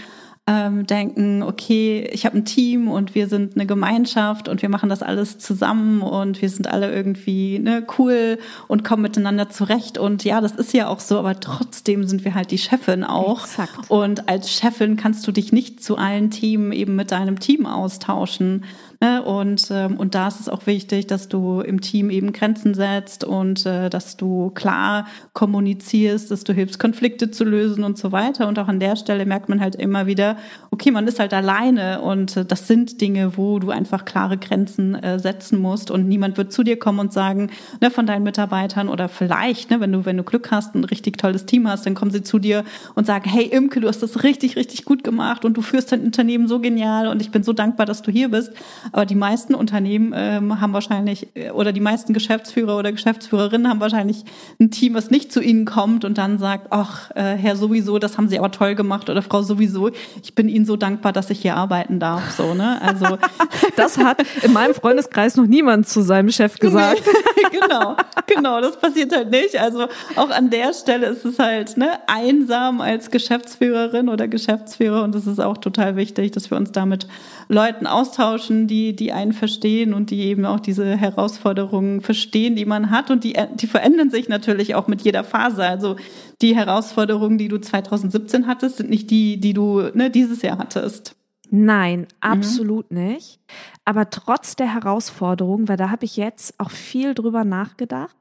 [0.47, 4.91] ähm, denken, okay, ich habe ein Team und wir sind eine Gemeinschaft und wir machen
[4.91, 9.97] das alles zusammen und wir sind alle irgendwie ne, cool und kommen miteinander zurecht.
[9.97, 13.45] Und ja, das ist ja auch so, aber trotzdem sind wir halt die Chefin auch.
[13.45, 13.91] Exakt.
[13.91, 18.65] Und als Chefin kannst du dich nicht zu allen Themen eben mit deinem Team austauschen.
[19.01, 19.23] Ne?
[19.23, 23.25] Und, ähm, und da ist es auch wichtig, dass du im Team eben Grenzen setzt
[23.25, 28.47] und äh, dass du klar kommunizierst, dass du hilfst, Konflikte zu lösen und so weiter.
[28.47, 30.34] Und auch an der Stelle merkt man halt immer wieder,
[30.71, 34.95] okay, man ist halt alleine und äh, das sind Dinge, wo du einfach klare Grenzen
[34.95, 38.89] äh, setzen musst und niemand wird zu dir kommen und sagen, ne, von deinen Mitarbeitern
[38.89, 41.95] oder vielleicht, ne, wenn du, wenn du Glück hast, ein richtig tolles Team hast, dann
[41.95, 45.45] kommen sie zu dir und sagen, hey Imke, du hast das richtig, richtig gut gemacht
[45.45, 48.29] und du führst dein Unternehmen so genial und ich bin so dankbar, dass du hier
[48.31, 48.53] bist.
[48.93, 53.81] Aber die meisten Unternehmen ähm, haben wahrscheinlich, äh, oder die meisten Geschäftsführer oder Geschäftsführerinnen haben
[53.81, 54.25] wahrscheinlich
[54.61, 58.19] ein Team, was nicht zu ihnen kommt und dann sagt, ach, äh, Herr sowieso, das
[58.19, 59.91] haben Sie aber toll gemacht oder Frau sowieso,
[60.25, 62.31] ich bin Ihnen so dankbar, dass ich hier arbeiten darf.
[62.31, 62.81] So, ne?
[62.81, 63.19] Also
[63.77, 67.03] das hat in meinem Freundeskreis noch niemand zu seinem Chef gesagt.
[67.51, 67.95] genau,
[68.27, 69.61] genau, das passiert halt nicht.
[69.61, 75.15] Also auch an der Stelle ist es halt ne, einsam als Geschäftsführerin oder Geschäftsführer und
[75.15, 77.07] es ist auch total wichtig, dass wir uns damit
[77.49, 82.91] Leuten austauschen, die, die einen verstehen und die eben auch diese Herausforderungen verstehen, die man
[82.91, 83.11] hat.
[83.11, 85.65] Und die, die verändern sich natürlich auch mit jeder Phase.
[85.65, 85.97] Also
[86.41, 91.17] die Herausforderungen, die du 2017 hattest, sind nicht die, die du ne, dieses Jahr hattest.
[91.51, 92.07] Nein, mhm.
[92.21, 93.05] absolut mhm.
[93.05, 93.41] nicht.
[93.85, 98.17] Aber trotz der Herausforderungen, weil da habe ich jetzt auch viel drüber nachgedacht,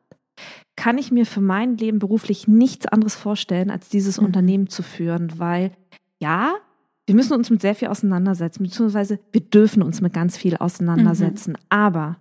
[0.75, 4.27] kann ich mir für mein Leben beruflich nichts anderes vorstellen, als dieses mhm.
[4.27, 5.71] Unternehmen zu führen, weil
[6.19, 6.55] ja,
[7.05, 11.51] wir müssen uns mit sehr viel auseinandersetzen, beziehungsweise wir dürfen uns mit ganz viel auseinandersetzen.
[11.51, 11.65] Mhm.
[11.69, 12.17] Aber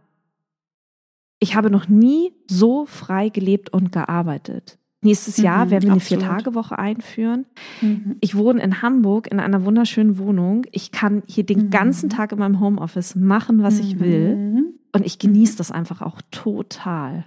[1.39, 4.79] ich habe noch nie so frei gelebt und gearbeitet.
[5.03, 7.47] Nächstes mhm, Jahr werden wir eine Vier-Tage-Woche einführen.
[7.81, 8.17] Mhm.
[8.21, 10.65] Ich wohne in Hamburg in einer wunderschönen Wohnung.
[10.71, 11.71] Ich kann hier den mhm.
[11.71, 14.37] ganzen Tag in meinem Homeoffice machen, was ich will.
[14.37, 14.65] Mhm.
[14.93, 17.27] Und ich genieße das einfach auch total.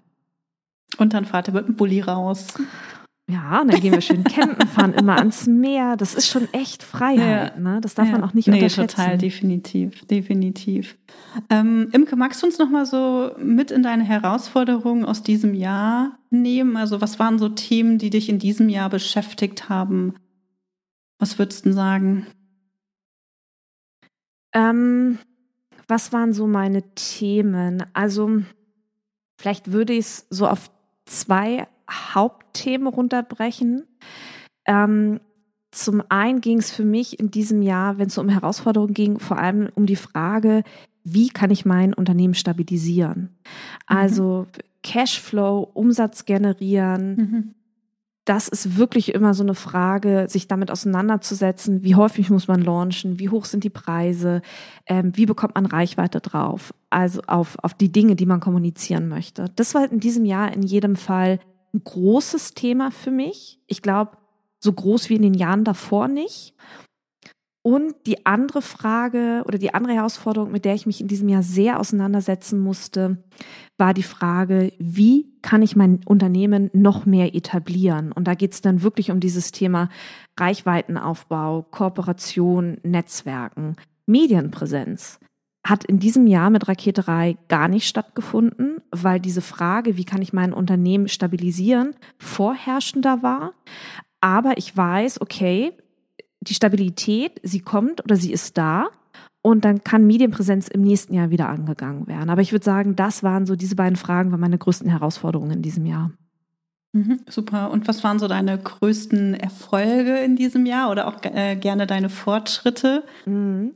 [0.98, 2.54] Und dann fahrt ihr mit dem Bulli raus.
[3.28, 5.98] Ja, und dann gehen wir schön campen, fahren immer ans Meer.
[5.98, 7.60] Das ist schon echt Freiheit, ja.
[7.60, 7.82] ne?
[7.82, 8.12] Das darf ja.
[8.12, 8.98] man auch nicht nee, unterschätzen.
[8.98, 10.96] total, definitiv, definitiv.
[11.50, 16.20] Ähm, Imke, magst du uns noch mal so mit in deine Herausforderungen aus diesem Jahr
[16.30, 16.78] nehmen?
[16.78, 20.14] Also was waren so Themen, die dich in diesem Jahr beschäftigt haben?
[21.18, 22.28] Was würdest du sagen?
[24.54, 25.18] Ähm,
[25.88, 27.84] was waren so meine Themen?
[27.94, 28.44] Also
[29.40, 30.70] vielleicht würde ich es so auf
[31.06, 33.84] zwei Hauptthemen runterbrechen.
[34.66, 35.20] Ähm,
[35.72, 39.38] zum einen ging es für mich in diesem Jahr, wenn es um Herausforderungen ging, vor
[39.38, 40.64] allem um die Frage,
[41.04, 43.20] wie kann ich mein Unternehmen stabilisieren?
[43.20, 43.30] Mhm.
[43.86, 44.48] Also
[44.84, 47.56] Cashflow, Umsatz generieren, mhm.
[48.24, 53.20] das ist wirklich immer so eine Frage, sich damit auseinanderzusetzen, wie häufig muss man launchen,
[53.20, 54.42] wie hoch sind die Preise,
[54.88, 59.52] ähm, wie bekommt man Reichweite drauf, also auf, auf die Dinge, die man kommunizieren möchte.
[59.56, 61.40] Das war in diesem Jahr in jedem Fall
[61.76, 63.60] ein großes Thema für mich.
[63.68, 64.18] Ich glaube,
[64.60, 66.56] so groß wie in den Jahren davor nicht.
[67.62, 71.42] Und die andere Frage oder die andere Herausforderung, mit der ich mich in diesem Jahr
[71.42, 73.24] sehr auseinandersetzen musste,
[73.80, 78.12] war die Frage, wie kann ich mein Unternehmen noch mehr etablieren?
[78.12, 79.90] Und da geht es dann wirklich um dieses Thema
[80.40, 85.20] Reichweitenaufbau, Kooperation, Netzwerken, Medienpräsenz.
[85.66, 90.32] Hat in diesem Jahr mit Raketerei gar nicht stattgefunden, weil diese Frage, wie kann ich
[90.32, 93.54] mein Unternehmen stabilisieren, vorherrschender war.
[94.22, 95.74] Aber ich weiß, okay,
[96.42, 98.90] die Stabilität, sie kommt oder sie ist da.
[99.42, 102.30] Und dann kann Medienpräsenz im nächsten Jahr wieder angegangen werden.
[102.30, 105.62] Aber ich würde sagen, das waren so diese beiden Fragen, waren meine größten Herausforderungen in
[105.62, 106.12] diesem Jahr.
[106.94, 107.72] Mhm, super.
[107.72, 112.10] Und was waren so deine größten Erfolge in diesem Jahr oder auch äh, gerne deine
[112.10, 113.04] Fortschritte?
[113.26, 113.74] Mhm.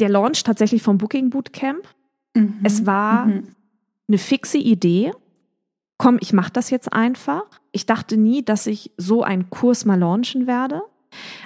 [0.00, 1.86] Der Launch tatsächlich vom Booking Bootcamp.
[2.34, 2.60] Mhm.
[2.62, 3.48] Es war mhm.
[4.08, 5.12] eine fixe Idee.
[5.98, 7.44] Komm, ich mache das jetzt einfach.
[7.70, 10.82] Ich dachte nie, dass ich so einen Kurs mal launchen werde.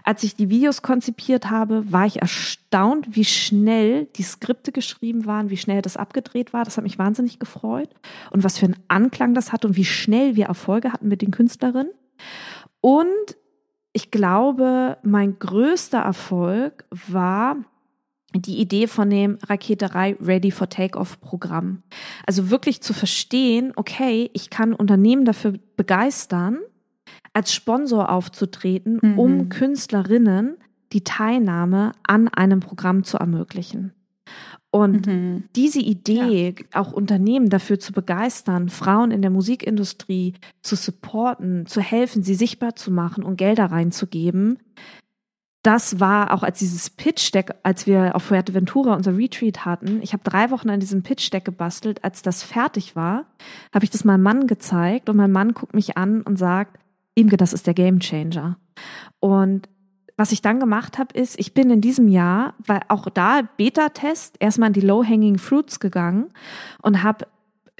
[0.04, 5.50] Als ich die Videos konzipiert habe, war ich erstaunt, wie schnell die Skripte geschrieben waren,
[5.50, 6.64] wie schnell das abgedreht war.
[6.64, 7.90] Das hat mich wahnsinnig gefreut.
[8.30, 11.30] Und was für einen Anklang das hat und wie schnell wir Erfolge hatten mit den
[11.30, 11.92] Künstlerinnen.
[12.80, 13.37] Und
[13.92, 17.56] ich glaube, mein größter Erfolg war,
[18.38, 21.83] die Idee von dem Raketerei Ready for Takeoff Programm.
[22.27, 26.59] Also wirklich zu verstehen, okay, ich kann Unternehmen dafür begeistern,
[27.33, 29.18] als Sponsor aufzutreten, mhm.
[29.18, 30.57] um Künstlerinnen
[30.92, 33.92] die Teilnahme an einem Programm zu ermöglichen.
[34.70, 35.44] Und mhm.
[35.55, 36.81] diese Idee, ja.
[36.81, 42.77] auch Unternehmen dafür zu begeistern, Frauen in der Musikindustrie zu supporten, zu helfen, sie sichtbar
[42.77, 44.59] zu machen und Gelder reinzugeben,
[45.66, 50.00] das war auch als dieses Pitch-Deck, als wir auf Fuerteventura unser Retreat hatten.
[50.00, 52.05] Ich habe drei Wochen an diesem Pitch-Deck gebastelt.
[52.05, 53.26] Als das fertig war,
[53.74, 56.79] habe ich das meinem Mann gezeigt und mein Mann guckt mich an und sagt,
[57.16, 58.59] Imke, das ist der Game Changer.
[59.18, 59.68] Und
[60.16, 64.37] was ich dann gemacht habe, ist, ich bin in diesem Jahr, weil auch da Beta-Test,
[64.38, 66.29] erstmal in die Low-Hanging Fruits gegangen
[66.81, 67.26] und habe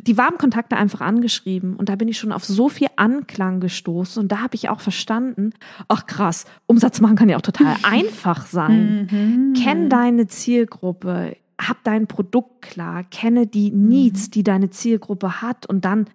[0.03, 4.23] die warmen Kontakte einfach angeschrieben und da bin ich schon auf so viel Anklang gestoßen
[4.23, 5.53] und da habe ich auch verstanden,
[5.89, 9.09] ach krass, Umsatz machen kann ja auch total einfach sein.
[9.11, 9.55] Mhm.
[9.55, 14.31] Kenn deine Zielgruppe, hab dein Produkt klar, kenne die Needs, mhm.
[14.33, 16.07] die deine Zielgruppe hat und dann,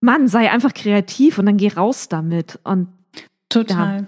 [0.00, 2.88] Mann, sei einfach kreativ und dann geh raus damit und
[3.54, 4.00] Total.
[4.00, 4.06] Ja.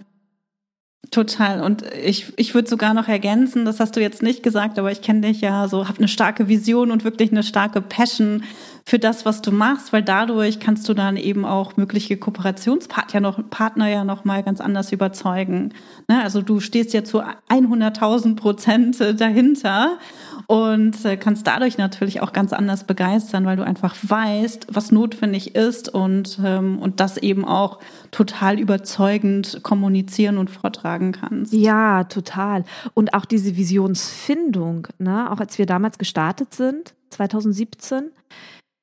[1.12, 1.62] Total.
[1.62, 5.03] Und ich, ich würde sogar noch ergänzen, das hast du jetzt nicht gesagt, aber ich
[5.03, 8.42] kenne dich ja so, hab eine starke Vision und wirklich eine starke Passion
[8.88, 13.20] für das, was du machst, weil dadurch kannst du dann eben auch mögliche Kooperationspartner ja
[13.20, 15.75] noch, Partner ja noch mal ganz anders überzeugen.
[16.07, 16.22] Ne?
[16.22, 19.99] Also du stehst ja zu 100.000 Prozent dahinter
[20.46, 25.57] und äh, kannst dadurch natürlich auch ganz anders begeistern, weil du einfach weißt, was notwendig
[25.57, 27.81] ist und, ähm, und das eben auch
[28.12, 31.53] total überzeugend kommunizieren und vortragen kannst.
[31.53, 32.62] Ja, total.
[32.94, 35.29] Und auch diese Visionsfindung, ne?
[35.33, 38.11] auch als wir damals gestartet sind, 2017,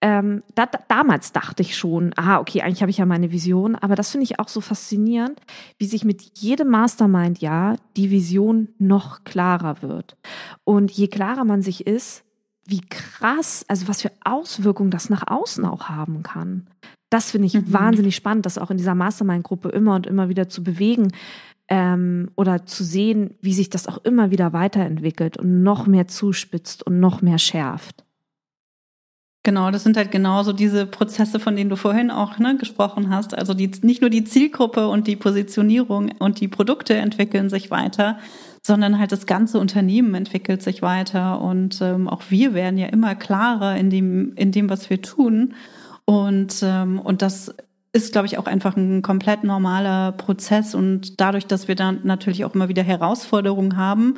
[0.04, 3.76] ähm, da, da, damals dachte ich schon, ah, okay, eigentlich habe ich ja meine Vision,
[3.76, 5.40] aber das finde ich auch so faszinierend,
[5.80, 10.18] wie sich mit jedem Mastermind ja die Vision noch klarer wird.
[10.66, 12.26] Und je klarer man sich ist,
[12.66, 16.68] wie krass, also was für Auswirkungen das nach außen auch haben kann.
[17.10, 17.72] Das finde ich mhm.
[17.72, 21.14] wahnsinnig spannend, das auch in dieser Mastermind-Gruppe immer und immer wieder zu bewegen
[21.70, 26.86] ähm, oder zu sehen, wie sich das auch immer wieder weiterentwickelt und noch mehr zuspitzt
[26.86, 28.04] und noch mehr schärft.
[29.46, 33.38] Genau, das sind halt genauso diese Prozesse, von denen du vorhin auch ne, gesprochen hast.
[33.38, 38.18] Also die, nicht nur die Zielgruppe und die Positionierung und die Produkte entwickeln sich weiter,
[38.66, 43.16] sondern halt das ganze Unternehmen entwickelt sich weiter und ähm, auch wir werden ja immer
[43.16, 45.56] klarer in dem, in dem, was wir tun.
[46.06, 47.54] Und, ähm, und das
[47.92, 50.74] ist, glaube ich, auch einfach ein komplett normaler Prozess.
[50.74, 54.16] Und dadurch, dass wir dann natürlich auch immer wieder Herausforderungen haben,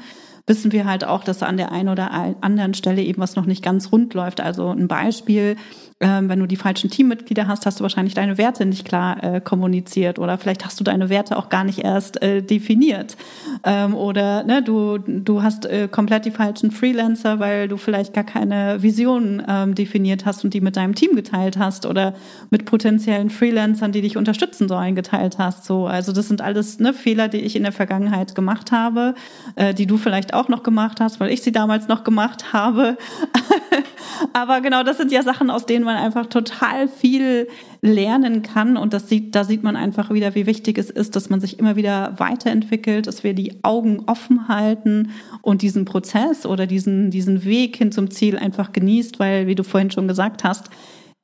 [0.47, 3.63] wissen wir halt auch, dass an der einen oder anderen Stelle eben was noch nicht
[3.63, 4.41] ganz rund läuft.
[4.41, 5.55] Also ein Beispiel,
[6.01, 9.41] ähm, wenn du die falschen Teammitglieder hast, hast du wahrscheinlich deine Werte nicht klar äh,
[9.41, 13.17] kommuniziert oder vielleicht hast du deine Werte auch gar nicht erst äh, definiert.
[13.63, 18.25] Ähm, oder ne, du, du hast äh, komplett die falschen Freelancer, weil du vielleicht gar
[18.25, 22.13] keine Vision ähm, definiert hast und die mit deinem Team geteilt hast oder
[22.51, 25.65] mit potenziellen Freelancern, die dich unterstützen sollen, geteilt hast.
[25.65, 29.15] So, also das sind alles ne, Fehler, die ich in der Vergangenheit gemacht habe,
[29.55, 32.97] äh, die du vielleicht auch noch gemacht hast, weil ich sie damals noch gemacht habe.
[34.33, 37.47] Aber genau, das sind ja Sachen, aus denen man einfach total viel
[37.81, 38.77] lernen kann.
[38.77, 41.59] Und das sieht, da sieht man einfach wieder, wie wichtig es ist, dass man sich
[41.59, 47.43] immer wieder weiterentwickelt, dass wir die Augen offen halten und diesen Prozess oder diesen, diesen
[47.45, 50.69] Weg hin zum Ziel einfach genießt, weil, wie du vorhin schon gesagt hast,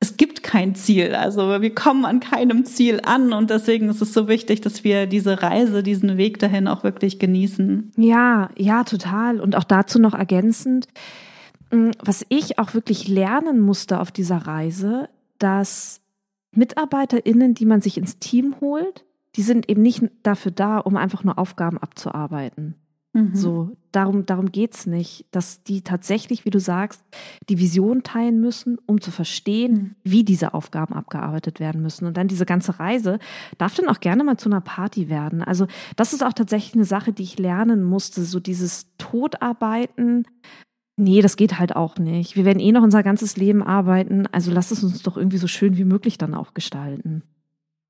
[0.02, 1.14] es gibt kein Ziel.
[1.14, 5.06] Also wir kommen an keinem Ziel an und deswegen ist es so wichtig, dass wir
[5.06, 7.92] diese Reise, diesen Weg dahin auch wirklich genießen.
[7.96, 9.40] Ja, ja, total.
[9.40, 10.88] Und auch dazu noch ergänzend,
[11.70, 16.00] mm, was ich auch wirklich lernen musste auf dieser Reise, dass
[16.50, 19.04] MitarbeiterInnen, die man sich ins Team holt,
[19.36, 22.74] die sind eben nicht dafür da, um einfach nur Aufgaben abzuarbeiten.
[23.14, 23.34] Mhm.
[23.34, 27.02] So, darum, darum geht's nicht, dass die tatsächlich, wie du sagst,
[27.50, 29.94] die Vision teilen müssen, um zu verstehen, mhm.
[30.04, 32.06] wie diese Aufgaben abgearbeitet werden müssen.
[32.06, 33.18] Und dann diese ganze Reise
[33.58, 35.42] darf dann auch gerne mal zu einer Party werden.
[35.42, 40.24] Also, das ist auch tatsächlich eine Sache, die ich lernen musste, so dieses Todarbeiten.
[40.96, 42.36] Nee, das geht halt auch nicht.
[42.36, 45.48] Wir werden eh noch unser ganzes Leben arbeiten, also lass es uns doch irgendwie so
[45.48, 47.22] schön wie möglich dann auch gestalten.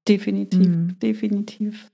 [0.08, 0.98] Definitiv, mhm.
[1.00, 1.91] definitiv.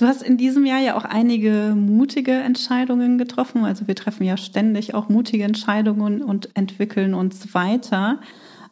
[0.00, 3.64] Du hast in diesem Jahr ja auch einige mutige Entscheidungen getroffen.
[3.64, 8.20] Also wir treffen ja ständig auch mutige Entscheidungen und entwickeln uns weiter.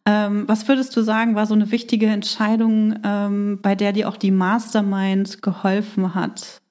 [0.06, 4.16] Ähm, was würdest du sagen, war so eine wichtige Entscheidung, ähm, bei der dir auch
[4.16, 6.62] die Mastermind geholfen hat?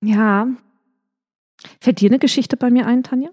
[0.00, 0.46] Ja.
[1.80, 3.30] Fällt dir eine Geschichte bei mir ein, Tanja?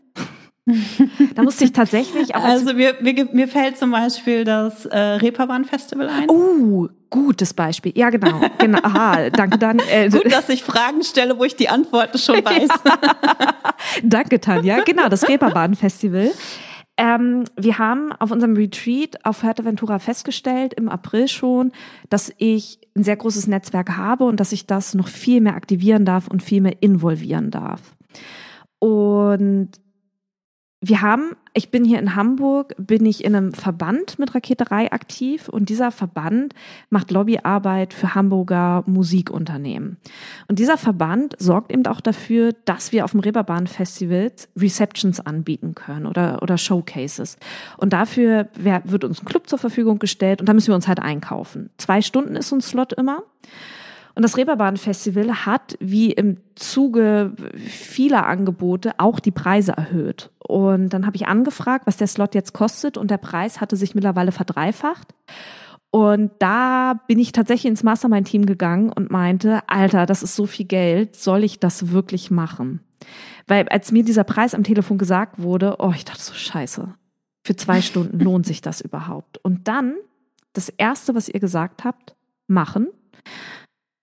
[1.36, 2.36] da musste ich tatsächlich.
[2.36, 6.30] also mir, mir, mir fällt zum Beispiel das äh, Reeperbahn-Festival ein.
[6.30, 7.93] Oh, gutes Beispiel.
[7.95, 8.41] Ja, genau.
[8.59, 8.80] genau.
[8.84, 9.80] Aha, danke dann.
[9.80, 12.70] Äh, Gut, dass ich Fragen stelle, wo ich die Antworten schon weiß.
[14.03, 14.82] danke, Tanja.
[14.82, 16.32] Genau, das Reeperbahn-Festival.
[16.97, 21.72] Ähm, wir haben auf unserem Retreat auf Fuerteventura festgestellt, im April schon,
[22.09, 26.05] dass ich ein sehr großes Netzwerk habe und dass ich das noch viel mehr aktivieren
[26.05, 27.82] darf und viel mehr involvieren darf.
[28.78, 29.72] Und
[30.84, 35.47] wir haben, ich bin hier in Hamburg, bin ich in einem Verband mit Raketerei aktiv
[35.47, 36.55] und dieser Verband
[36.89, 39.97] macht Lobbyarbeit für Hamburger Musikunternehmen.
[40.47, 45.75] Und dieser Verband sorgt eben auch dafür, dass wir auf dem Reeperbahn Festival Receptions anbieten
[45.75, 47.38] können oder, oder Showcases.
[47.77, 50.99] Und dafür wird uns ein Club zur Verfügung gestellt und da müssen wir uns halt
[50.99, 51.69] einkaufen.
[51.77, 53.21] Zwei Stunden ist ein Slot immer.
[54.16, 60.32] Und das Reeperbahn-Festival hat, wie im Zuge vieler Angebote, auch die Preise erhöht.
[60.39, 63.95] Und dann habe ich angefragt, was der Slot jetzt kostet und der Preis hatte sich
[63.95, 65.14] mittlerweile verdreifacht.
[65.91, 70.66] Und da bin ich tatsächlich ins Mastermind-Team gegangen und meinte, Alter, das ist so viel
[70.66, 72.82] Geld, soll ich das wirklich machen?
[73.47, 76.93] Weil als mir dieser Preis am Telefon gesagt wurde, oh, ich dachte so, scheiße,
[77.43, 79.38] für zwei Stunden lohnt sich das überhaupt?
[79.39, 79.95] Und dann,
[80.53, 82.16] das Erste, was ihr gesagt habt,
[82.47, 82.88] machen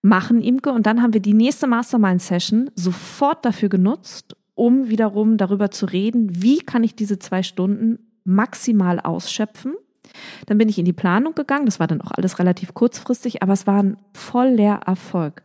[0.08, 0.72] machen, Imke.
[0.72, 6.42] Und dann haben wir die nächste Mastermind-Session sofort dafür genutzt, um wiederum darüber zu reden,
[6.42, 9.74] wie kann ich diese zwei Stunden maximal ausschöpfen.
[10.46, 11.66] Dann bin ich in die Planung gegangen.
[11.66, 15.42] Das war dann auch alles relativ kurzfristig, aber es war ein voller Erfolg.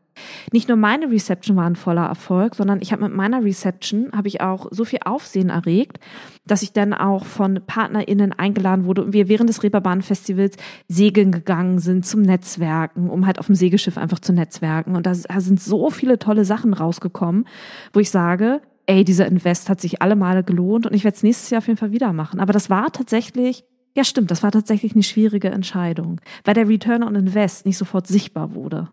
[0.51, 4.27] Nicht nur meine Reception war ein voller Erfolg, sondern ich habe mit meiner Reception habe
[4.27, 5.99] ich auch so viel Aufsehen erregt,
[6.45, 10.57] dass ich dann auch von PartnerInnen eingeladen wurde und wir während des Reeperbahn-Festivals
[10.87, 14.95] segeln gegangen sind zum Netzwerken, um halt auf dem Segelschiff einfach zu netzwerken.
[14.95, 17.45] Und da sind so viele tolle Sachen rausgekommen,
[17.93, 21.23] wo ich sage, ey, dieser Invest hat sich alle Male gelohnt und ich werde es
[21.23, 22.39] nächstes Jahr auf jeden Fall wieder machen.
[22.39, 23.63] Aber das war tatsächlich
[23.95, 28.07] ja, stimmt, das war tatsächlich eine schwierige Entscheidung, weil der Return on Invest nicht sofort
[28.07, 28.89] sichtbar wurde.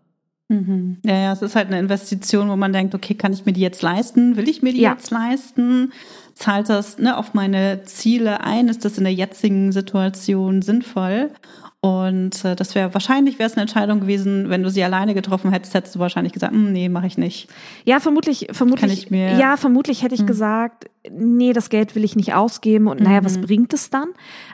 [0.51, 0.97] Mhm.
[1.05, 3.61] Ja, ja, es ist halt eine Investition, wo man denkt, okay, kann ich mir die
[3.61, 4.35] jetzt leisten?
[4.35, 4.91] Will ich mir die ja.
[4.91, 5.93] jetzt leisten?
[6.33, 8.67] Zahlt das ne, auf meine Ziele ein?
[8.67, 11.31] Ist das in der jetzigen Situation sinnvoll?
[11.79, 15.51] Und äh, das wäre wahrscheinlich wäre es eine Entscheidung gewesen, wenn du sie alleine getroffen
[15.51, 17.49] hättest, hättest du wahrscheinlich gesagt, hm, nee, mache ich nicht.
[17.85, 19.09] Ja, vermutlich, vermutlich.
[19.09, 20.27] Mir, ja, vermutlich hätte ich hm.
[20.27, 23.41] gesagt, nee, das Geld will ich nicht ausgeben und naja, was mhm.
[23.41, 24.09] bringt es dann?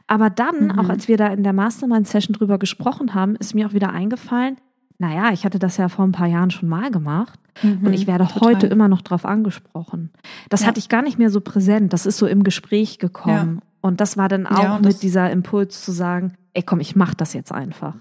[0.07, 0.79] Aber dann, mhm.
[0.79, 4.55] auch als wir da in der Mastermind-Session drüber gesprochen haben, ist mir auch wieder eingefallen,
[4.99, 8.07] naja, ich hatte das ja vor ein paar Jahren schon mal gemacht mhm, und ich
[8.07, 8.55] werde total.
[8.55, 10.11] heute immer noch drauf angesprochen.
[10.49, 10.67] Das ja.
[10.67, 11.93] hatte ich gar nicht mehr so präsent.
[11.93, 13.59] Das ist so im Gespräch gekommen.
[13.61, 13.67] Ja.
[13.81, 17.13] Und das war dann auch ja, mit dieser Impuls zu sagen, ey komm, ich mach
[17.13, 17.93] das jetzt einfach.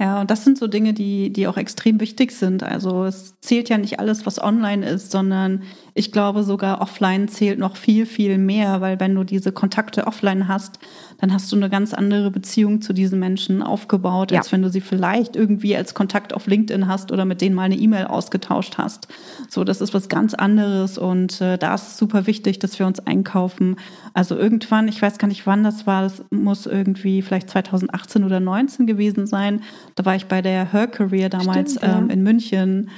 [0.00, 2.64] Ja, und das sind so Dinge, die, die auch extrem wichtig sind.
[2.64, 5.62] Also es zählt ja nicht alles, was online ist, sondern
[5.94, 10.48] ich glaube sogar offline zählt noch viel, viel mehr, weil wenn du diese Kontakte offline
[10.48, 10.80] hast,
[11.24, 14.40] dann hast du eine ganz andere Beziehung zu diesen Menschen aufgebaut, ja.
[14.40, 17.62] als wenn du sie vielleicht irgendwie als Kontakt auf LinkedIn hast oder mit denen mal
[17.62, 19.08] eine E-Mail ausgetauscht hast.
[19.48, 22.86] So, das ist was ganz anderes und äh, da ist es super wichtig, dass wir
[22.86, 23.76] uns einkaufen.
[24.12, 28.38] Also irgendwann, ich weiß gar nicht wann das war, das muss irgendwie vielleicht 2018 oder
[28.38, 29.62] 19 gewesen sein.
[29.94, 31.98] Da war ich bei der Her Career damals Stimmt, ja.
[32.00, 32.90] ähm, in München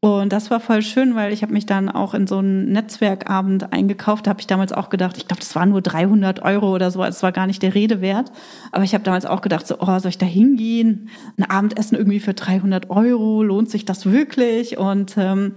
[0.00, 3.72] und das war voll schön, weil ich habe mich dann auch in so einen Netzwerkabend
[3.72, 4.26] eingekauft.
[4.26, 7.02] Da habe ich damals auch gedacht, ich glaube, das waren nur 300 Euro oder so.
[7.02, 8.30] Es war gar nicht der Rede wert.
[8.70, 11.08] Aber ich habe damals auch gedacht, so, oh, soll ich da hingehen?
[11.36, 13.42] Ein Abendessen irgendwie für 300 Euro?
[13.42, 14.78] Lohnt sich das wirklich?
[14.78, 15.56] Und ähm,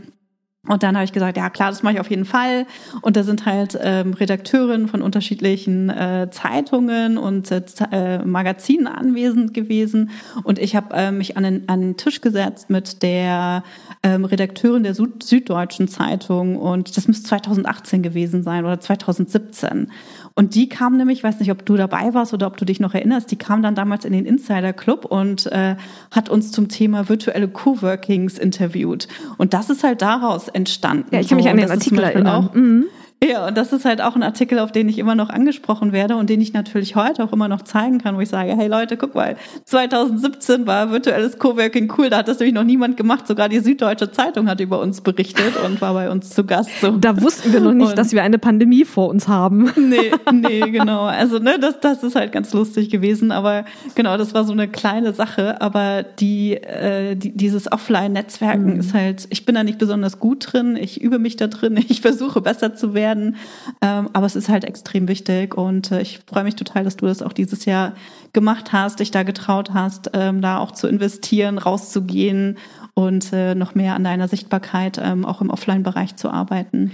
[0.67, 2.67] und dann habe ich gesagt, ja klar, das mache ich auf jeden Fall.
[3.01, 9.55] Und da sind halt ähm, Redakteurinnen von unterschiedlichen äh, Zeitungen und äh, äh, Magazinen anwesend
[9.55, 10.11] gewesen.
[10.43, 13.63] Und ich habe äh, mich an den, an den Tisch gesetzt mit der
[14.03, 16.57] ähm, Redakteurin der Süd Süddeutschen Zeitung.
[16.57, 19.91] Und das müsste 2018 gewesen sein oder 2017.
[20.35, 22.79] Und die kam nämlich, ich weiß nicht, ob du dabei warst oder ob du dich
[22.79, 25.75] noch erinnerst, die kam dann damals in den Insider Club und äh,
[26.11, 29.07] hat uns zum Thema virtuelle Coworkings interviewt.
[29.37, 31.09] Und das ist halt daraus entstanden.
[31.11, 32.45] Ja, ich kann mich an den Artikel erinnern.
[32.45, 32.85] Auch, mhm.
[33.23, 36.15] Ja, und das ist halt auch ein Artikel, auf den ich immer noch angesprochen werde
[36.15, 38.97] und den ich natürlich heute auch immer noch zeigen kann, wo ich sage, hey Leute,
[38.97, 43.47] guck mal, 2017 war virtuelles Coworking cool, da hat das nämlich noch niemand gemacht, sogar
[43.47, 46.71] die Süddeutsche Zeitung hat über uns berichtet und war bei uns zu Gast.
[46.81, 46.97] So.
[46.97, 49.71] Da wussten wir noch nicht, und dass wir eine Pandemie vor uns haben.
[49.75, 51.03] Nee, nee, genau.
[51.03, 54.67] Also, ne, das, das ist halt ganz lustig gewesen, aber genau, das war so eine
[54.67, 58.79] kleine Sache, aber die, äh, die dieses Offline-Netzwerken mhm.
[58.79, 62.01] ist halt, ich bin da nicht besonders gut drin, ich übe mich da drin, ich
[62.01, 63.35] versuche besser zu werden werden.
[63.81, 67.05] Ähm, aber es ist halt extrem wichtig und äh, ich freue mich total, dass du
[67.05, 67.93] das auch dieses Jahr
[68.33, 72.57] gemacht hast, dich da getraut hast, ähm, da auch zu investieren, rauszugehen
[72.93, 76.91] und äh, noch mehr an deiner Sichtbarkeit ähm, auch im Offline-Bereich zu arbeiten.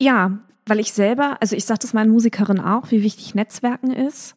[0.00, 4.36] Ja, weil ich selber, also ich sage das meinen Musikerinnen auch, wie wichtig Netzwerken ist.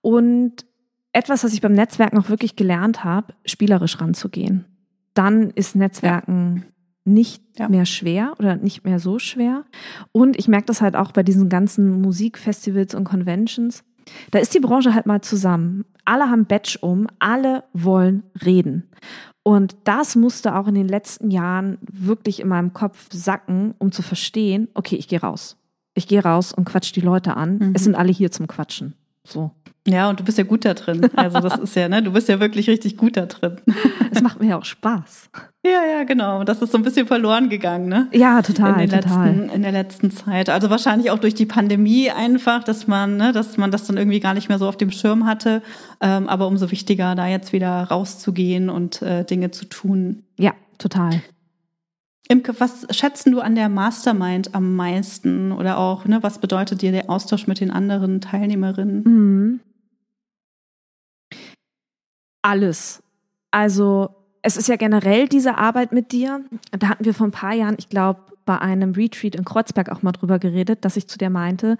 [0.00, 0.64] Und
[1.12, 4.64] etwas, was ich beim Netzwerken auch wirklich gelernt habe, spielerisch ranzugehen.
[5.14, 6.66] Dann ist Netzwerken
[7.06, 7.68] nicht ja.
[7.68, 9.64] mehr schwer oder nicht mehr so schwer.
[10.12, 13.84] Und ich merke das halt auch bei diesen ganzen Musikfestivals und Conventions.
[14.30, 15.84] Da ist die Branche halt mal zusammen.
[16.04, 18.88] Alle haben Badge um, alle wollen reden.
[19.42, 24.02] Und das musste auch in den letzten Jahren wirklich in meinem Kopf sacken, um zu
[24.02, 25.56] verstehen, okay, ich gehe raus.
[25.94, 27.58] Ich gehe raus und quatsch die Leute an.
[27.58, 27.72] Mhm.
[27.74, 28.94] Es sind alle hier zum Quatschen.
[29.24, 29.52] So.
[29.86, 31.08] Ja, und du bist ja gut da drin.
[31.16, 33.60] Also das ist ja, ne, du bist ja wirklich richtig gut da drin.
[34.10, 35.30] Es macht mir ja auch Spaß.
[35.66, 36.44] Ja, ja, genau.
[36.44, 38.08] Das ist so ein bisschen verloren gegangen, ne?
[38.12, 39.34] Ja, total, in total.
[39.34, 40.48] Letzten, in der letzten Zeit.
[40.48, 44.20] Also wahrscheinlich auch durch die Pandemie einfach, dass man, ne, dass man das dann irgendwie
[44.20, 45.62] gar nicht mehr so auf dem Schirm hatte.
[46.00, 50.22] Ähm, aber umso wichtiger, da jetzt wieder rauszugehen und äh, Dinge zu tun.
[50.38, 51.22] Ja, total.
[52.28, 55.52] Imke, was schätzen du an der Mastermind am meisten?
[55.52, 59.02] Oder auch, ne, was bedeutet dir der Austausch mit den anderen Teilnehmerinnen?
[59.04, 59.60] Mhm
[62.46, 63.02] alles.
[63.50, 64.10] Also
[64.46, 66.44] es ist ja generell diese Arbeit mit dir.
[66.70, 70.02] Da hatten wir vor ein paar Jahren, ich glaube, bei einem Retreat in Kreuzberg auch
[70.02, 71.76] mal drüber geredet, dass ich zu dir meinte,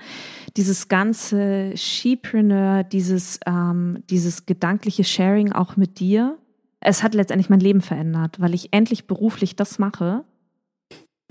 [0.57, 6.39] dieses ganze Shepreneur, dieses, ähm, dieses gedankliche Sharing auch mit dir,
[6.81, 10.25] es hat letztendlich mein Leben verändert, weil ich endlich beruflich das mache,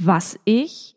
[0.02, 0.96] was ich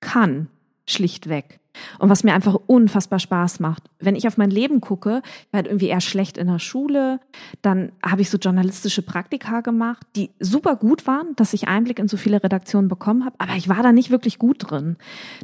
[0.00, 0.48] kann,
[0.86, 1.60] schlichtweg.
[1.98, 3.84] Und was mir einfach unfassbar Spaß macht.
[3.98, 7.20] Wenn ich auf mein Leben gucke, ich war halt irgendwie eher schlecht in der Schule,
[7.62, 12.08] dann habe ich so journalistische Praktika gemacht, die super gut waren, dass ich Einblick in
[12.08, 14.96] so viele Redaktionen bekommen habe, aber ich war da nicht wirklich gut drin.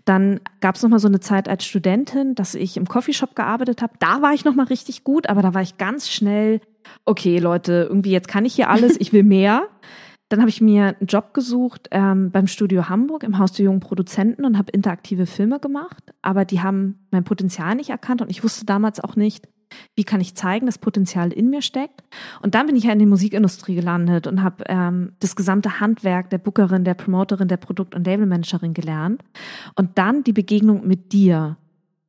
[0.04, 3.94] Dann gab es nochmal so eine Zeit als Studentin, dass ich im Coffeeshop gearbeitet habe.
[3.98, 6.60] Da war ich nochmal richtig gut, aber da war ich ganz schnell,
[7.04, 9.68] okay Leute, irgendwie jetzt kann ich hier alles, ich will mehr.
[10.28, 13.80] Dann habe ich mir einen Job gesucht ähm, beim Studio Hamburg im Haus der jungen
[13.80, 16.02] Produzenten und habe interaktive Filme gemacht.
[16.22, 19.46] Aber die haben mein Potenzial nicht erkannt und ich wusste damals auch nicht,
[19.96, 22.02] wie kann ich zeigen, dass Potenzial in mir steckt.
[22.42, 26.30] Und dann bin ich ja in die Musikindustrie gelandet und habe ähm, das gesamte Handwerk
[26.30, 29.22] der Bookerin, der Promoterin, der Produkt- und Labelmanagerin gelernt.
[29.74, 31.56] Und dann die Begegnung mit dir,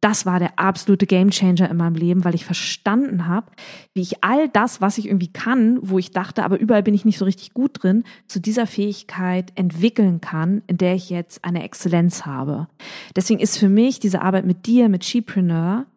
[0.05, 3.51] das war der absolute Gamechanger in meinem Leben, weil ich verstanden habe,
[3.95, 7.05] wie ich all das, was ich irgendwie kann, wo ich dachte, aber überall bin ich
[7.05, 11.63] nicht so richtig gut drin, zu dieser Fähigkeit entwickeln kann, in der ich jetzt eine
[11.63, 12.67] Exzellenz habe.
[13.15, 15.87] Deswegen ist für mich diese Arbeit mit dir, mit Shepreneur,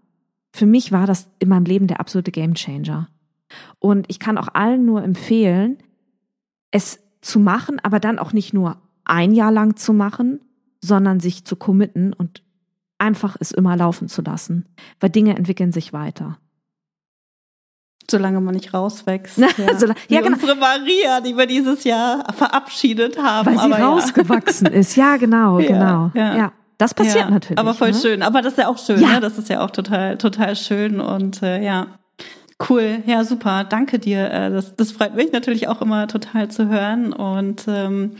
[0.54, 3.10] für mich war das in meinem Leben der absolute Gamechanger.
[3.78, 5.76] Und ich kann auch allen nur empfehlen,
[6.70, 10.40] es zu machen, aber dann auch nicht nur ein Jahr lang zu machen,
[10.80, 12.42] sondern sich zu committen und
[12.98, 14.66] einfach es immer laufen zu lassen,
[15.00, 16.38] weil Dinge entwickeln sich weiter.
[18.10, 19.38] Solange man nicht rauswächst.
[19.38, 19.48] ja,
[20.08, 20.34] ja genau.
[20.34, 23.54] Unsere Maria, die wir dieses Jahr verabschiedet haben.
[23.54, 24.72] Weil sie rausgewachsen ja.
[24.72, 24.96] ist.
[24.96, 26.10] Ja, genau, genau.
[26.14, 26.52] Ja.
[26.78, 27.58] Das passiert natürlich.
[27.58, 27.98] Aber voll ne?
[28.00, 28.22] schön.
[28.22, 29.14] Aber das ist ja auch schön, ja.
[29.14, 29.20] Ne?
[29.20, 31.00] Das ist ja auch total, total schön.
[31.00, 31.88] Und äh, ja,
[32.70, 33.02] cool.
[33.04, 33.64] Ja, super.
[33.64, 34.30] Danke dir.
[34.30, 37.12] Äh, das, das freut mich natürlich auch immer total zu hören.
[37.12, 38.12] Und ähm,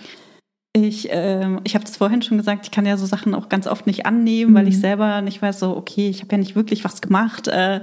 [0.72, 3.66] ich, äh, ich habe das vorhin schon gesagt, ich kann ja so Sachen auch ganz
[3.66, 4.56] oft nicht annehmen, mhm.
[4.56, 4.80] weil ich mhm.
[4.80, 7.48] selber nicht weiß, so, okay, ich habe ja nicht wirklich was gemacht.
[7.48, 7.80] Äh,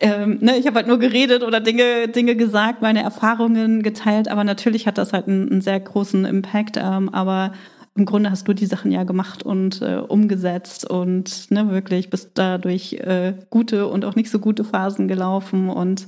[0.00, 4.44] ähm, ne, ich habe halt nur geredet oder Dinge, Dinge gesagt, meine Erfahrungen geteilt, aber
[4.44, 6.76] natürlich hat das halt einen, einen sehr großen Impact.
[6.76, 7.52] Ähm, aber
[7.96, 12.32] im Grunde hast du die Sachen ja gemacht und äh, umgesetzt und ne, wirklich bist
[12.34, 16.06] dadurch äh, gute und auch nicht so gute Phasen gelaufen und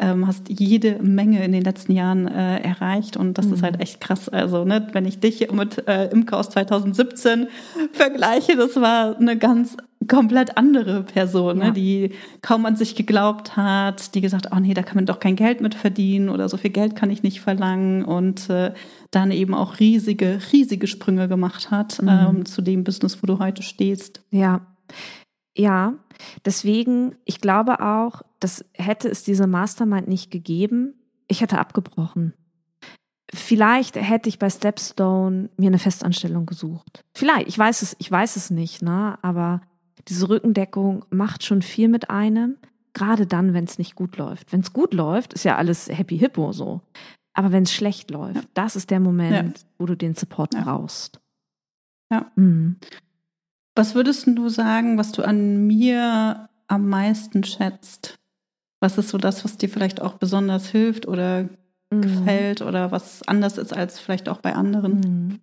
[0.00, 3.54] ähm, hast jede Menge in den letzten Jahren äh, erreicht und das mhm.
[3.54, 4.28] ist halt echt krass.
[4.28, 7.48] Also, ne, wenn ich dich mit äh, Imke aus 2017
[7.92, 9.76] vergleiche, das war eine ganz
[10.08, 11.68] komplett andere Person, ne, ja.
[11.68, 15.20] ne, die kaum an sich geglaubt hat, die gesagt, oh nee, da kann man doch
[15.20, 18.72] kein Geld mit verdienen oder so viel Geld kann ich nicht verlangen und äh,
[19.10, 22.08] dann eben auch riesige, riesige Sprünge gemacht hat mhm.
[22.08, 24.22] ähm, zu dem Business, wo du heute stehst.
[24.30, 24.62] Ja,
[25.56, 25.94] ja,
[26.44, 30.94] deswegen, ich glaube auch, dass hätte es diese Mastermind nicht gegeben,
[31.28, 32.34] ich hätte abgebrochen.
[33.32, 37.04] Vielleicht hätte ich bei Stepstone mir eine Festanstellung gesucht.
[37.16, 39.18] Vielleicht, ich weiß es, ich weiß es nicht, ne?
[39.22, 39.60] Aber
[40.08, 42.56] diese Rückendeckung macht schon viel mit einem,
[42.92, 44.52] gerade dann, wenn es nicht gut läuft.
[44.52, 46.80] Wenn es gut läuft, ist ja alles happy hippo so.
[47.32, 48.50] Aber wenn es schlecht läuft, ja.
[48.54, 49.64] das ist der Moment, ja.
[49.78, 50.62] wo du den Support ja.
[50.62, 51.20] brauchst.
[52.10, 52.32] Ja.
[52.34, 52.76] Mhm.
[53.80, 58.18] Was würdest du sagen, was du an mir am meisten schätzt?
[58.78, 61.48] Was ist so das, was dir vielleicht auch besonders hilft oder
[61.88, 62.02] mhm.
[62.02, 65.00] gefällt oder was anders ist als vielleicht auch bei anderen?
[65.00, 65.40] Mhm.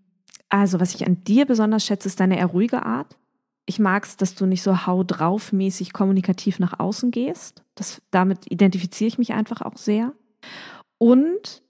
[0.50, 3.18] Also, was ich an dir besonders schätze, ist deine eher ruhige Art.
[3.66, 7.64] Ich mag es, dass du nicht so hau drauf mäßig kommunikativ nach außen gehst.
[7.74, 10.14] Das, damit identifiziere ich mich einfach auch sehr.
[11.00, 11.64] Und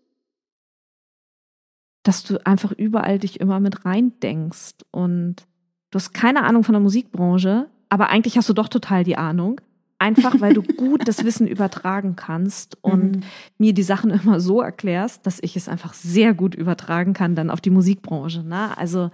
[2.03, 5.47] dass du einfach überall dich immer mit reindenkst und
[5.91, 9.61] du hast keine Ahnung von der Musikbranche, aber eigentlich hast du doch total die Ahnung.
[9.99, 13.23] Einfach weil du gut das Wissen übertragen kannst und mhm.
[13.57, 17.49] mir die Sachen immer so erklärst, dass ich es einfach sehr gut übertragen kann dann
[17.49, 18.43] auf die Musikbranche.
[18.43, 18.77] Ne?
[18.77, 19.09] Also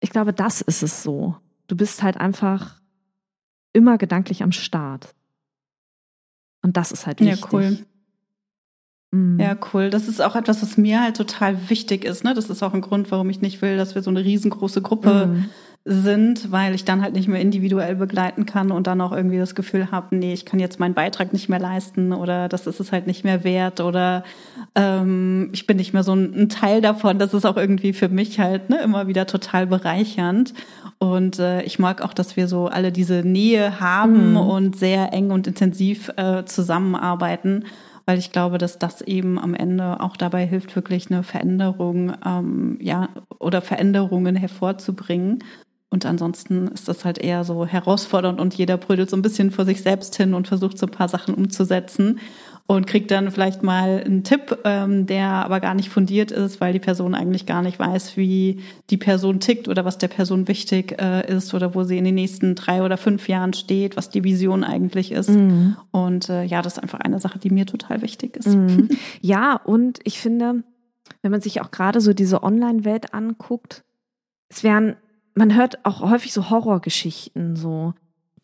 [0.00, 1.36] ich glaube, das ist es so.
[1.66, 2.80] Du bist halt einfach
[3.72, 5.14] immer gedanklich am Start.
[6.62, 7.40] Und das ist halt wichtig.
[7.40, 7.78] Ja, cool.
[9.12, 9.40] Mhm.
[9.40, 9.90] Ja, cool.
[9.90, 12.22] Das ist auch etwas, was mir halt total wichtig ist.
[12.22, 12.34] Ne?
[12.34, 15.26] Das ist auch ein Grund, warum ich nicht will, dass wir so eine riesengroße Gruppe
[15.26, 15.50] mhm
[15.86, 19.54] sind, weil ich dann halt nicht mehr individuell begleiten kann und dann auch irgendwie das
[19.54, 22.92] Gefühl habe, nee, ich kann jetzt meinen Beitrag nicht mehr leisten oder das ist es
[22.92, 24.22] halt nicht mehr wert oder
[24.74, 27.18] ähm, ich bin nicht mehr so ein, ein, Teil davon.
[27.18, 30.52] Das ist auch irgendwie für mich halt ne, immer wieder total bereichernd.
[30.98, 34.36] Und äh, ich mag auch, dass wir so alle diese Nähe haben mhm.
[34.36, 37.64] und sehr eng und intensiv äh, zusammenarbeiten
[38.06, 42.76] weil ich glaube, dass das eben am Ende auch dabei hilft, wirklich eine Veränderung, ähm,
[42.80, 43.08] ja,
[43.38, 45.44] oder Veränderungen hervorzubringen.
[45.92, 49.64] Und ansonsten ist das halt eher so herausfordernd und jeder brödelt so ein bisschen vor
[49.64, 52.20] sich selbst hin und versucht so ein paar Sachen umzusetzen
[52.68, 56.72] und kriegt dann vielleicht mal einen Tipp, ähm, der aber gar nicht fundiert ist, weil
[56.72, 58.60] die Person eigentlich gar nicht weiß, wie
[58.90, 62.14] die Person tickt oder was der Person wichtig äh, ist oder wo sie in den
[62.14, 65.30] nächsten drei oder fünf Jahren steht, was die Vision eigentlich ist.
[65.30, 65.76] Mhm.
[65.90, 68.54] Und äh, ja, das ist einfach eine Sache, die mir total wichtig ist.
[68.54, 68.90] Mhm.
[69.20, 70.62] Ja, und ich finde,
[71.22, 73.82] wenn man sich auch gerade so diese Online-Welt anguckt,
[74.48, 74.94] es werden
[75.34, 77.94] man hört auch häufig so Horrorgeschichten, so.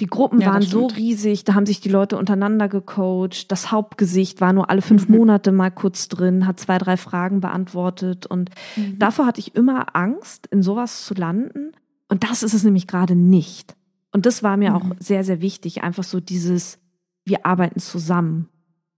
[0.00, 3.50] Die Gruppen ja, waren so riesig, da haben sich die Leute untereinander gecoacht.
[3.50, 5.16] Das Hauptgesicht war nur alle fünf mhm.
[5.16, 8.26] Monate mal kurz drin, hat zwei, drei Fragen beantwortet.
[8.26, 8.98] Und mhm.
[8.98, 11.72] davor hatte ich immer Angst, in sowas zu landen.
[12.08, 13.74] Und das ist es nämlich gerade nicht.
[14.12, 14.76] Und das war mir mhm.
[14.76, 15.82] auch sehr, sehr wichtig.
[15.82, 16.78] Einfach so dieses,
[17.24, 18.50] wir arbeiten zusammen.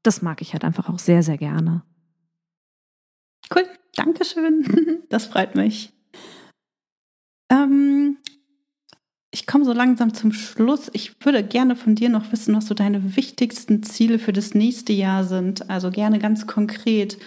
[0.03, 1.82] Das mag ich halt einfach auch sehr, sehr gerne.
[3.55, 3.64] Cool,
[3.95, 5.05] Dankeschön.
[5.11, 5.97] Das freut mich.
[7.51, 8.18] Ähm,
[9.30, 10.90] ich komme so langsam zum Schluss.
[10.92, 14.92] Ich würde gerne von dir noch wissen, was so deine wichtigsten Ziele für das nächste
[14.92, 15.68] Jahr sind.
[15.68, 17.18] Also gerne ganz konkret.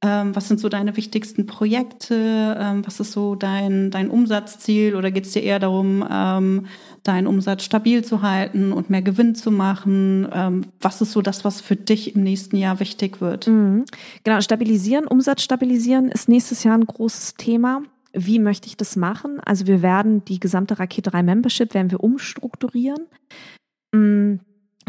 [0.00, 2.56] Ähm, was sind so deine wichtigsten Projekte?
[2.60, 4.94] Ähm, was ist so dein, dein Umsatzziel?
[4.94, 6.66] Oder geht es dir eher darum, ähm,
[7.02, 10.28] deinen Umsatz stabil zu halten und mehr Gewinn zu machen?
[10.32, 13.48] Ähm, was ist so das, was für dich im nächsten Jahr wichtig wird?
[13.48, 13.86] Mhm.
[14.22, 17.82] Genau, stabilisieren, Umsatz stabilisieren ist nächstes Jahr ein großes Thema
[18.12, 19.40] wie möchte ich das machen?
[19.40, 23.06] Also wir werden die gesamte Rakete 3 Membership werden wir umstrukturieren.
[23.94, 24.40] Mm,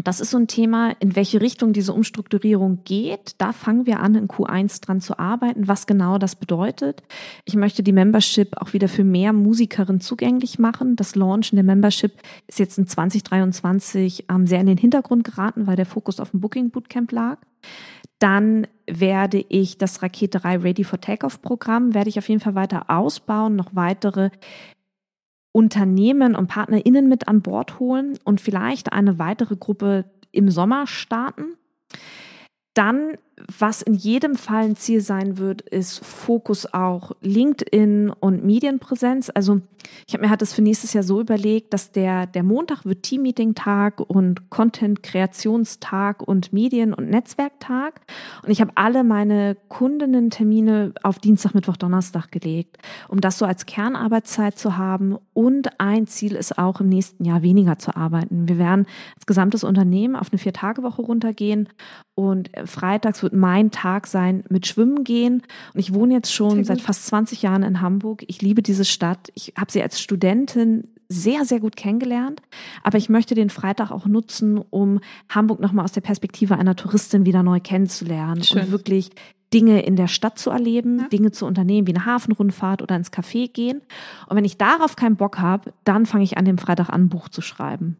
[0.02, 3.34] Das ist so ein Thema, in welche Richtung diese Umstrukturierung geht.
[3.38, 7.02] Da fangen wir an, in Q1 dran zu arbeiten, was genau das bedeutet.
[7.44, 10.96] Ich möchte die Membership auch wieder für mehr Musikerinnen zugänglich machen.
[10.96, 12.12] Das Launchen der Membership
[12.46, 16.40] ist jetzt in 2023 ähm, sehr in den Hintergrund geraten, weil der Fokus auf dem
[16.40, 17.38] Booking Bootcamp lag.
[18.20, 22.84] Dann werde ich das Raketerei Ready for Takeoff Programm, werde ich auf jeden Fall weiter
[22.88, 24.30] ausbauen, noch weitere
[25.52, 31.56] Unternehmen und PartnerInnen mit an Bord holen und vielleicht eine weitere Gruppe im Sommer starten.
[32.74, 33.16] Dann,
[33.58, 39.30] was in jedem Fall ein Ziel sein wird, ist Fokus auch LinkedIn und Medienpräsenz.
[39.34, 39.60] Also
[40.06, 43.02] ich habe mir halt das für nächstes Jahr so überlegt, dass der, der Montag wird
[43.02, 48.00] Teammeeting-Tag und Content-Kreationstag und Medien- und Netzwerktag.
[48.44, 52.78] Und ich habe alle meine Kundinnen-Termine auf Dienstag, Mittwoch, Donnerstag gelegt,
[53.08, 55.16] um das so als Kernarbeitszeit zu haben.
[55.32, 58.48] Und ein Ziel ist auch im nächsten Jahr weniger zu arbeiten.
[58.48, 61.68] Wir werden als gesamtes Unternehmen auf eine Vier-Tage-Woche runtergehen
[62.14, 65.42] und freitags wird mein Tag sein mit Schwimmen gehen.
[65.74, 68.24] Und ich wohne jetzt schon seit fast 20 Jahren in Hamburg.
[68.26, 69.30] Ich liebe diese Stadt.
[69.34, 72.40] Ich habe sie als Studentin sehr, sehr gut kennengelernt.
[72.82, 77.26] Aber ich möchte den Freitag auch nutzen, um Hamburg nochmal aus der Perspektive einer Touristin
[77.26, 78.62] wieder neu kennenzulernen Schön.
[78.62, 79.10] und wirklich
[79.52, 81.08] Dinge in der Stadt zu erleben, ja.
[81.08, 83.82] Dinge zu unternehmen, wie eine Hafenrundfahrt oder ins Café gehen.
[84.28, 87.08] Und wenn ich darauf keinen Bock habe, dann fange ich an, dem Freitag an, ein
[87.08, 87.96] Buch zu schreiben.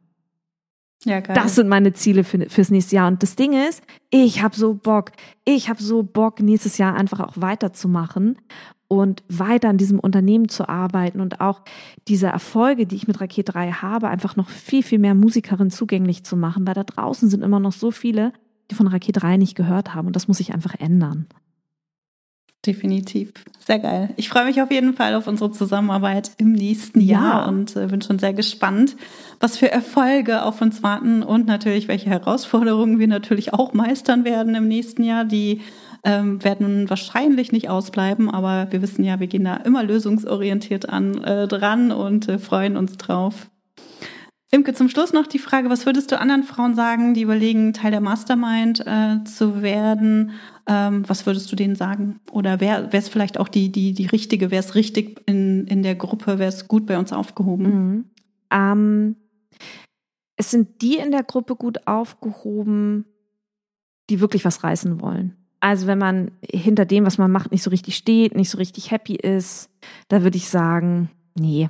[1.04, 1.34] Ja, geil.
[1.34, 3.08] Das sind meine Ziele für, fürs nächste Jahr.
[3.08, 5.12] Und das Ding ist, ich habe so Bock,
[5.44, 8.36] ich habe so Bock, nächstes Jahr einfach auch weiterzumachen
[8.88, 11.62] und weiter an diesem Unternehmen zu arbeiten und auch
[12.08, 16.24] diese Erfolge, die ich mit Raket 3 habe, einfach noch viel, viel mehr Musikerinnen zugänglich
[16.24, 18.32] zu machen, weil da draußen sind immer noch so viele,
[18.70, 21.28] die von Raket 3 nicht gehört haben und das muss sich einfach ändern.
[22.66, 23.32] Definitiv.
[23.58, 24.10] Sehr geil.
[24.16, 27.48] Ich freue mich auf jeden Fall auf unsere Zusammenarbeit im nächsten Jahr ja.
[27.48, 28.96] und äh, bin schon sehr gespannt,
[29.38, 34.54] was für Erfolge auf uns warten und natürlich, welche Herausforderungen wir natürlich auch meistern werden
[34.54, 35.24] im nächsten Jahr.
[35.24, 35.62] Die
[36.04, 41.22] ähm, werden wahrscheinlich nicht ausbleiben, aber wir wissen ja, wir gehen da immer lösungsorientiert an
[41.24, 43.50] äh, dran und äh, freuen uns drauf.
[44.52, 47.92] Imke, zum Schluss noch die Frage, was würdest du anderen Frauen sagen, die überlegen, Teil
[47.92, 50.32] der Mastermind äh, zu werden?
[50.66, 52.18] Ähm, was würdest du denen sagen?
[52.32, 55.84] Oder wer wäre es vielleicht auch die, die, die richtige, wäre es richtig in, in
[55.84, 57.64] der Gruppe, wäre es gut bei uns aufgehoben?
[57.64, 58.04] Mhm.
[58.50, 59.16] Ähm,
[60.36, 63.04] es sind die in der Gruppe gut aufgehoben,
[64.08, 65.36] die wirklich was reißen wollen.
[65.60, 68.90] Also wenn man hinter dem, was man macht, nicht so richtig steht, nicht so richtig
[68.90, 69.70] happy ist,
[70.08, 71.68] da würde ich sagen, nee,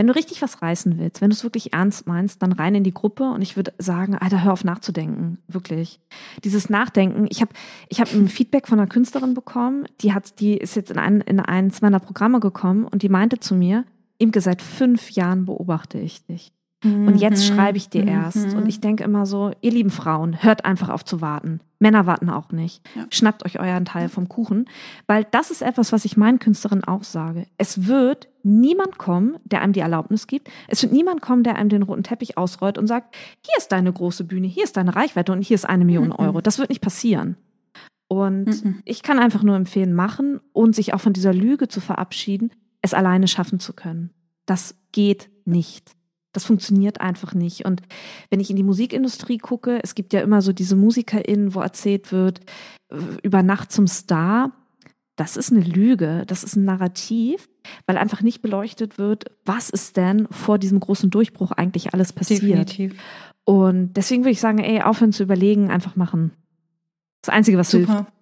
[0.00, 2.84] wenn du richtig was reißen willst, wenn du es wirklich ernst meinst, dann rein in
[2.84, 6.00] die Gruppe und ich würde sagen, Alter, hör auf nachzudenken, wirklich.
[6.42, 7.52] Dieses Nachdenken, ich habe
[7.90, 11.20] ich hab ein Feedback von einer Künstlerin bekommen, die hat, die ist jetzt in, ein,
[11.20, 13.84] in eins meiner Programme gekommen und die meinte zu mir,
[14.16, 16.50] Imke, seit fünf Jahren beobachte ich dich.
[16.82, 17.54] Und jetzt mhm.
[17.54, 18.54] schreibe ich dir erst.
[18.54, 18.68] Und mhm.
[18.68, 21.60] ich denke immer so, ihr lieben Frauen, hört einfach auf zu warten.
[21.78, 22.82] Männer warten auch nicht.
[22.94, 23.06] Ja.
[23.10, 24.66] Schnappt euch euren Teil vom Kuchen.
[25.06, 27.46] Weil das ist etwas, was ich meinen Künstlerinnen auch sage.
[27.58, 30.48] Es wird niemand kommen, der einem die Erlaubnis gibt.
[30.68, 33.14] Es wird niemand kommen, der einem den roten Teppich ausrollt und sagt,
[33.44, 36.16] hier ist deine große Bühne, hier ist deine Reichweite und hier ist eine Million mhm.
[36.16, 36.40] Euro.
[36.40, 37.36] Das wird nicht passieren.
[38.08, 38.82] Und mhm.
[38.86, 42.50] ich kann einfach nur empfehlen, machen und sich auch von dieser Lüge zu verabschieden,
[42.80, 44.10] es alleine schaffen zu können.
[44.46, 45.94] Das geht nicht.
[46.32, 47.64] Das funktioniert einfach nicht.
[47.64, 47.82] Und
[48.30, 52.12] wenn ich in die Musikindustrie gucke, es gibt ja immer so diese MusikerInnen, wo erzählt
[52.12, 52.40] wird,
[53.22, 54.52] über Nacht zum Star.
[55.16, 57.48] Das ist eine Lüge, das ist ein Narrativ,
[57.86, 62.42] weil einfach nicht beleuchtet wird, was ist denn vor diesem großen Durchbruch eigentlich alles passiert.
[62.42, 62.94] Definitiv.
[63.44, 66.32] Und deswegen würde ich sagen, ey, aufhören zu überlegen, einfach machen.
[67.22, 67.94] Das Einzige, was Super.
[67.94, 68.12] hilft.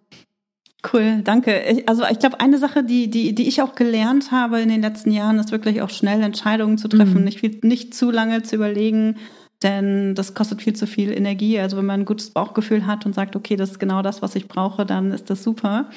[0.92, 1.60] Cool, danke.
[1.62, 4.80] Ich, also ich glaube, eine Sache, die, die, die ich auch gelernt habe in den
[4.80, 7.24] letzten Jahren, ist wirklich auch schnell Entscheidungen zu treffen, mhm.
[7.24, 9.16] nicht, nicht zu lange zu überlegen,
[9.62, 11.58] denn das kostet viel zu viel Energie.
[11.58, 14.36] Also wenn man ein gutes Bauchgefühl hat und sagt, okay, das ist genau das, was
[14.36, 15.90] ich brauche, dann ist das super.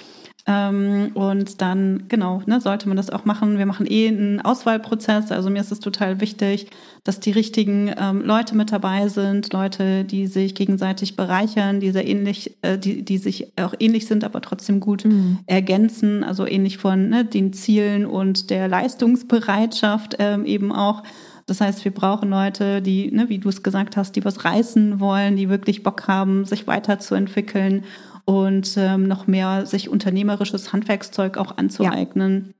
[0.47, 3.59] Ähm, und dann, genau, ne, sollte man das auch machen.
[3.59, 5.31] Wir machen eh einen Auswahlprozess.
[5.31, 6.67] Also mir ist es total wichtig,
[7.03, 12.07] dass die richtigen ähm, Leute mit dabei sind, Leute, die sich gegenseitig bereichern, die sehr
[12.07, 15.39] ähnlich, äh, die, die sich auch ähnlich sind, aber trotzdem gut mhm.
[15.45, 16.23] ergänzen.
[16.23, 21.03] Also ähnlich von ne, den Zielen und der Leistungsbereitschaft ähm, eben auch.
[21.45, 24.99] Das heißt, wir brauchen Leute, die, ne, wie du es gesagt hast, die was reißen
[24.99, 27.83] wollen, die wirklich Bock haben, sich weiterzuentwickeln
[28.25, 32.45] und ähm, noch mehr sich unternehmerisches Handwerkszeug auch anzueignen.
[32.47, 32.53] Ja.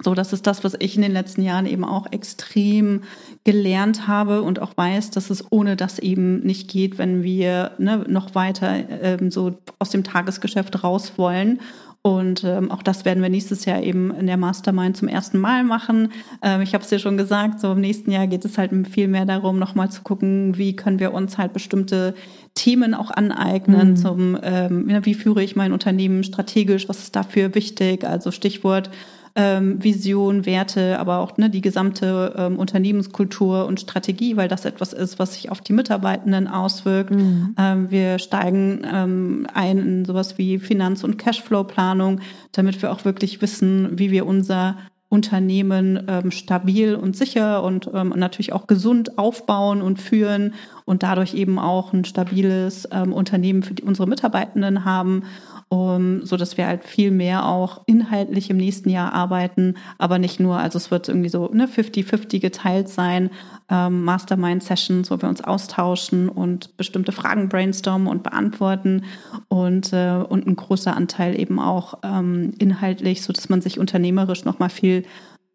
[0.00, 3.02] So, das ist das, was ich in den letzten Jahren eben auch extrem
[3.42, 8.04] gelernt habe und auch weiß, dass es ohne das eben nicht geht, wenn wir ne,
[8.06, 11.58] noch weiter ähm, so aus dem Tagesgeschäft raus wollen
[12.02, 15.64] Und ähm, auch das werden wir nächstes Jahr eben in der Mastermind zum ersten Mal
[15.64, 16.12] machen.
[16.42, 19.08] Ähm, ich habe es dir schon gesagt, so im nächsten Jahr geht es halt viel
[19.08, 22.14] mehr darum, nochmal zu gucken, wie können wir uns halt bestimmte
[22.58, 23.96] Themen auch aneignen, mhm.
[23.96, 28.90] zum ähm, wie führe ich mein Unternehmen strategisch, was ist dafür wichtig, also Stichwort
[29.36, 34.92] ähm, Vision, Werte, aber auch ne, die gesamte ähm, Unternehmenskultur und Strategie, weil das etwas
[34.92, 37.12] ist, was sich auf die Mitarbeitenden auswirkt.
[37.12, 37.54] Mhm.
[37.56, 43.40] Ähm, wir steigen ähm, ein in sowas wie Finanz- und Cashflow-Planung, damit wir auch wirklich
[43.40, 44.76] wissen, wie wir unser
[45.08, 50.52] Unternehmen ähm, stabil und sicher und ähm, natürlich auch gesund aufbauen und führen
[50.88, 55.22] und dadurch eben auch ein stabiles ähm, Unternehmen für die, unsere Mitarbeitenden haben
[55.68, 60.40] um, so dass wir halt viel mehr auch inhaltlich im nächsten Jahr arbeiten, aber nicht
[60.40, 63.30] nur, also es wird irgendwie so ne 50-50 geteilt sein,
[63.68, 69.04] ähm, Mastermind-Sessions, wo wir uns austauschen und bestimmte Fragen brainstormen und beantworten
[69.48, 74.46] und, äh, und ein großer Anteil eben auch ähm, inhaltlich, so dass man sich unternehmerisch
[74.46, 75.04] nochmal viel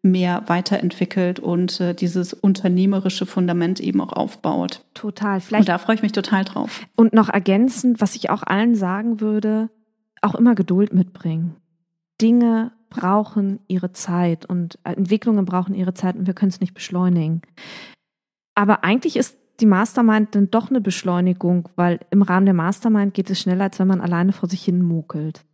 [0.04, 4.84] mehr weiterentwickelt und äh, dieses unternehmerische Fundament eben auch aufbaut.
[4.94, 5.40] Total.
[5.40, 5.62] Vielleicht.
[5.62, 6.86] Und da freue ich mich total drauf.
[6.94, 9.70] Und noch ergänzend, was ich auch allen sagen würde,
[10.20, 11.56] auch immer Geduld mitbringen.
[12.20, 16.74] Dinge brauchen ihre Zeit und äh, Entwicklungen brauchen ihre Zeit und wir können es nicht
[16.74, 17.42] beschleunigen.
[18.54, 23.30] Aber eigentlich ist die Mastermind dann doch eine Beschleunigung, weil im Rahmen der Mastermind geht
[23.30, 25.44] es schneller, als wenn man alleine vor sich hin muckelt.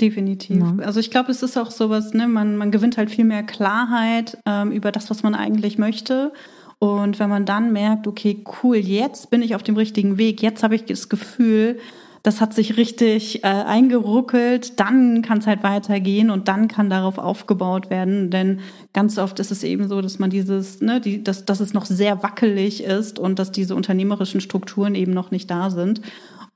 [0.00, 0.58] Definitiv.
[0.58, 0.84] Ja.
[0.84, 4.36] Also ich glaube, es ist auch sowas, ne, man, man gewinnt halt viel mehr Klarheit
[4.44, 6.32] ähm, über das, was man eigentlich möchte.
[6.78, 10.62] Und wenn man dann merkt, okay, cool, jetzt bin ich auf dem richtigen Weg, jetzt
[10.62, 11.78] habe ich das Gefühl,
[12.26, 17.18] das hat sich richtig äh, eingeruckelt, dann kann es halt weitergehen und dann kann darauf
[17.18, 18.30] aufgebaut werden.
[18.30, 18.58] Denn
[18.92, 21.86] ganz oft ist es eben so, dass man dieses, ne, die, dass, dass es noch
[21.86, 26.02] sehr wackelig ist und dass diese unternehmerischen Strukturen eben noch nicht da sind.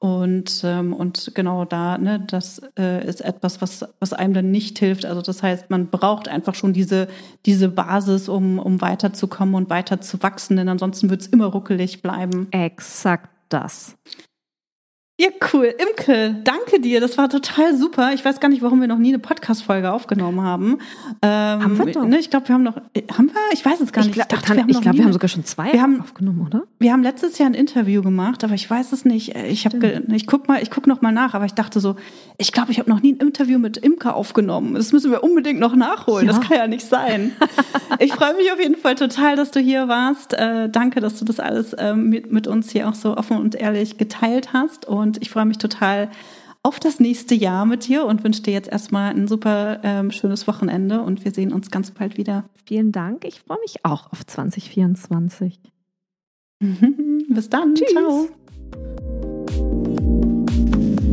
[0.01, 4.78] Und, ähm, und genau da, ne, das äh, ist etwas, was, was einem dann nicht
[4.78, 5.05] hilft.
[5.05, 7.07] Also das heißt, man braucht einfach schon diese,
[7.44, 12.01] diese Basis, um, um weiterzukommen und weiter zu wachsen, denn ansonsten wird es immer ruckelig
[12.01, 12.48] bleiben.
[12.51, 13.94] Exakt das.
[15.20, 15.74] Ja, cool.
[15.76, 16.98] Imke, danke dir.
[16.98, 18.12] Das war total super.
[18.14, 20.78] Ich weiß gar nicht, warum wir noch nie eine Podcast-Folge aufgenommen haben.
[21.20, 21.30] Ähm,
[21.62, 22.06] haben wir doch.
[22.06, 22.78] Ne, ich glaube, wir haben noch.
[22.94, 23.34] Äh, haben wir?
[23.52, 24.12] Ich weiß es gar nicht.
[24.12, 26.46] Ich, glaub, ich dachte, wir haben, ich glaub, wir haben sogar schon zwei haben, aufgenommen,
[26.46, 26.62] oder?
[26.78, 29.36] Wir haben letztes Jahr ein Interview gemacht, aber ich weiß es nicht.
[29.36, 31.34] Ich habe, ich guck mal, ich guck noch mal nach.
[31.34, 31.96] Aber ich dachte so,
[32.38, 34.74] ich glaube, ich habe noch nie ein Interview mit Imke aufgenommen.
[34.74, 36.28] Das müssen wir unbedingt noch nachholen.
[36.28, 36.32] Ja.
[36.32, 37.32] Das kann ja nicht sein.
[37.98, 40.32] ich freue mich auf jeden Fall total, dass du hier warst.
[40.32, 43.54] Äh, danke, dass du das alles äh, mit, mit uns hier auch so offen und
[43.54, 46.08] ehrlich geteilt hast und und ich freue mich total
[46.62, 50.46] auf das nächste Jahr mit dir und wünsche dir jetzt erstmal ein super ähm, schönes
[50.46, 52.44] Wochenende und wir sehen uns ganz bald wieder.
[52.64, 53.24] Vielen Dank.
[53.24, 55.58] Ich freue mich auch auf 2024.
[57.28, 57.74] Bis dann.
[57.74, 57.90] Tschüss.
[57.90, 58.28] Ciao.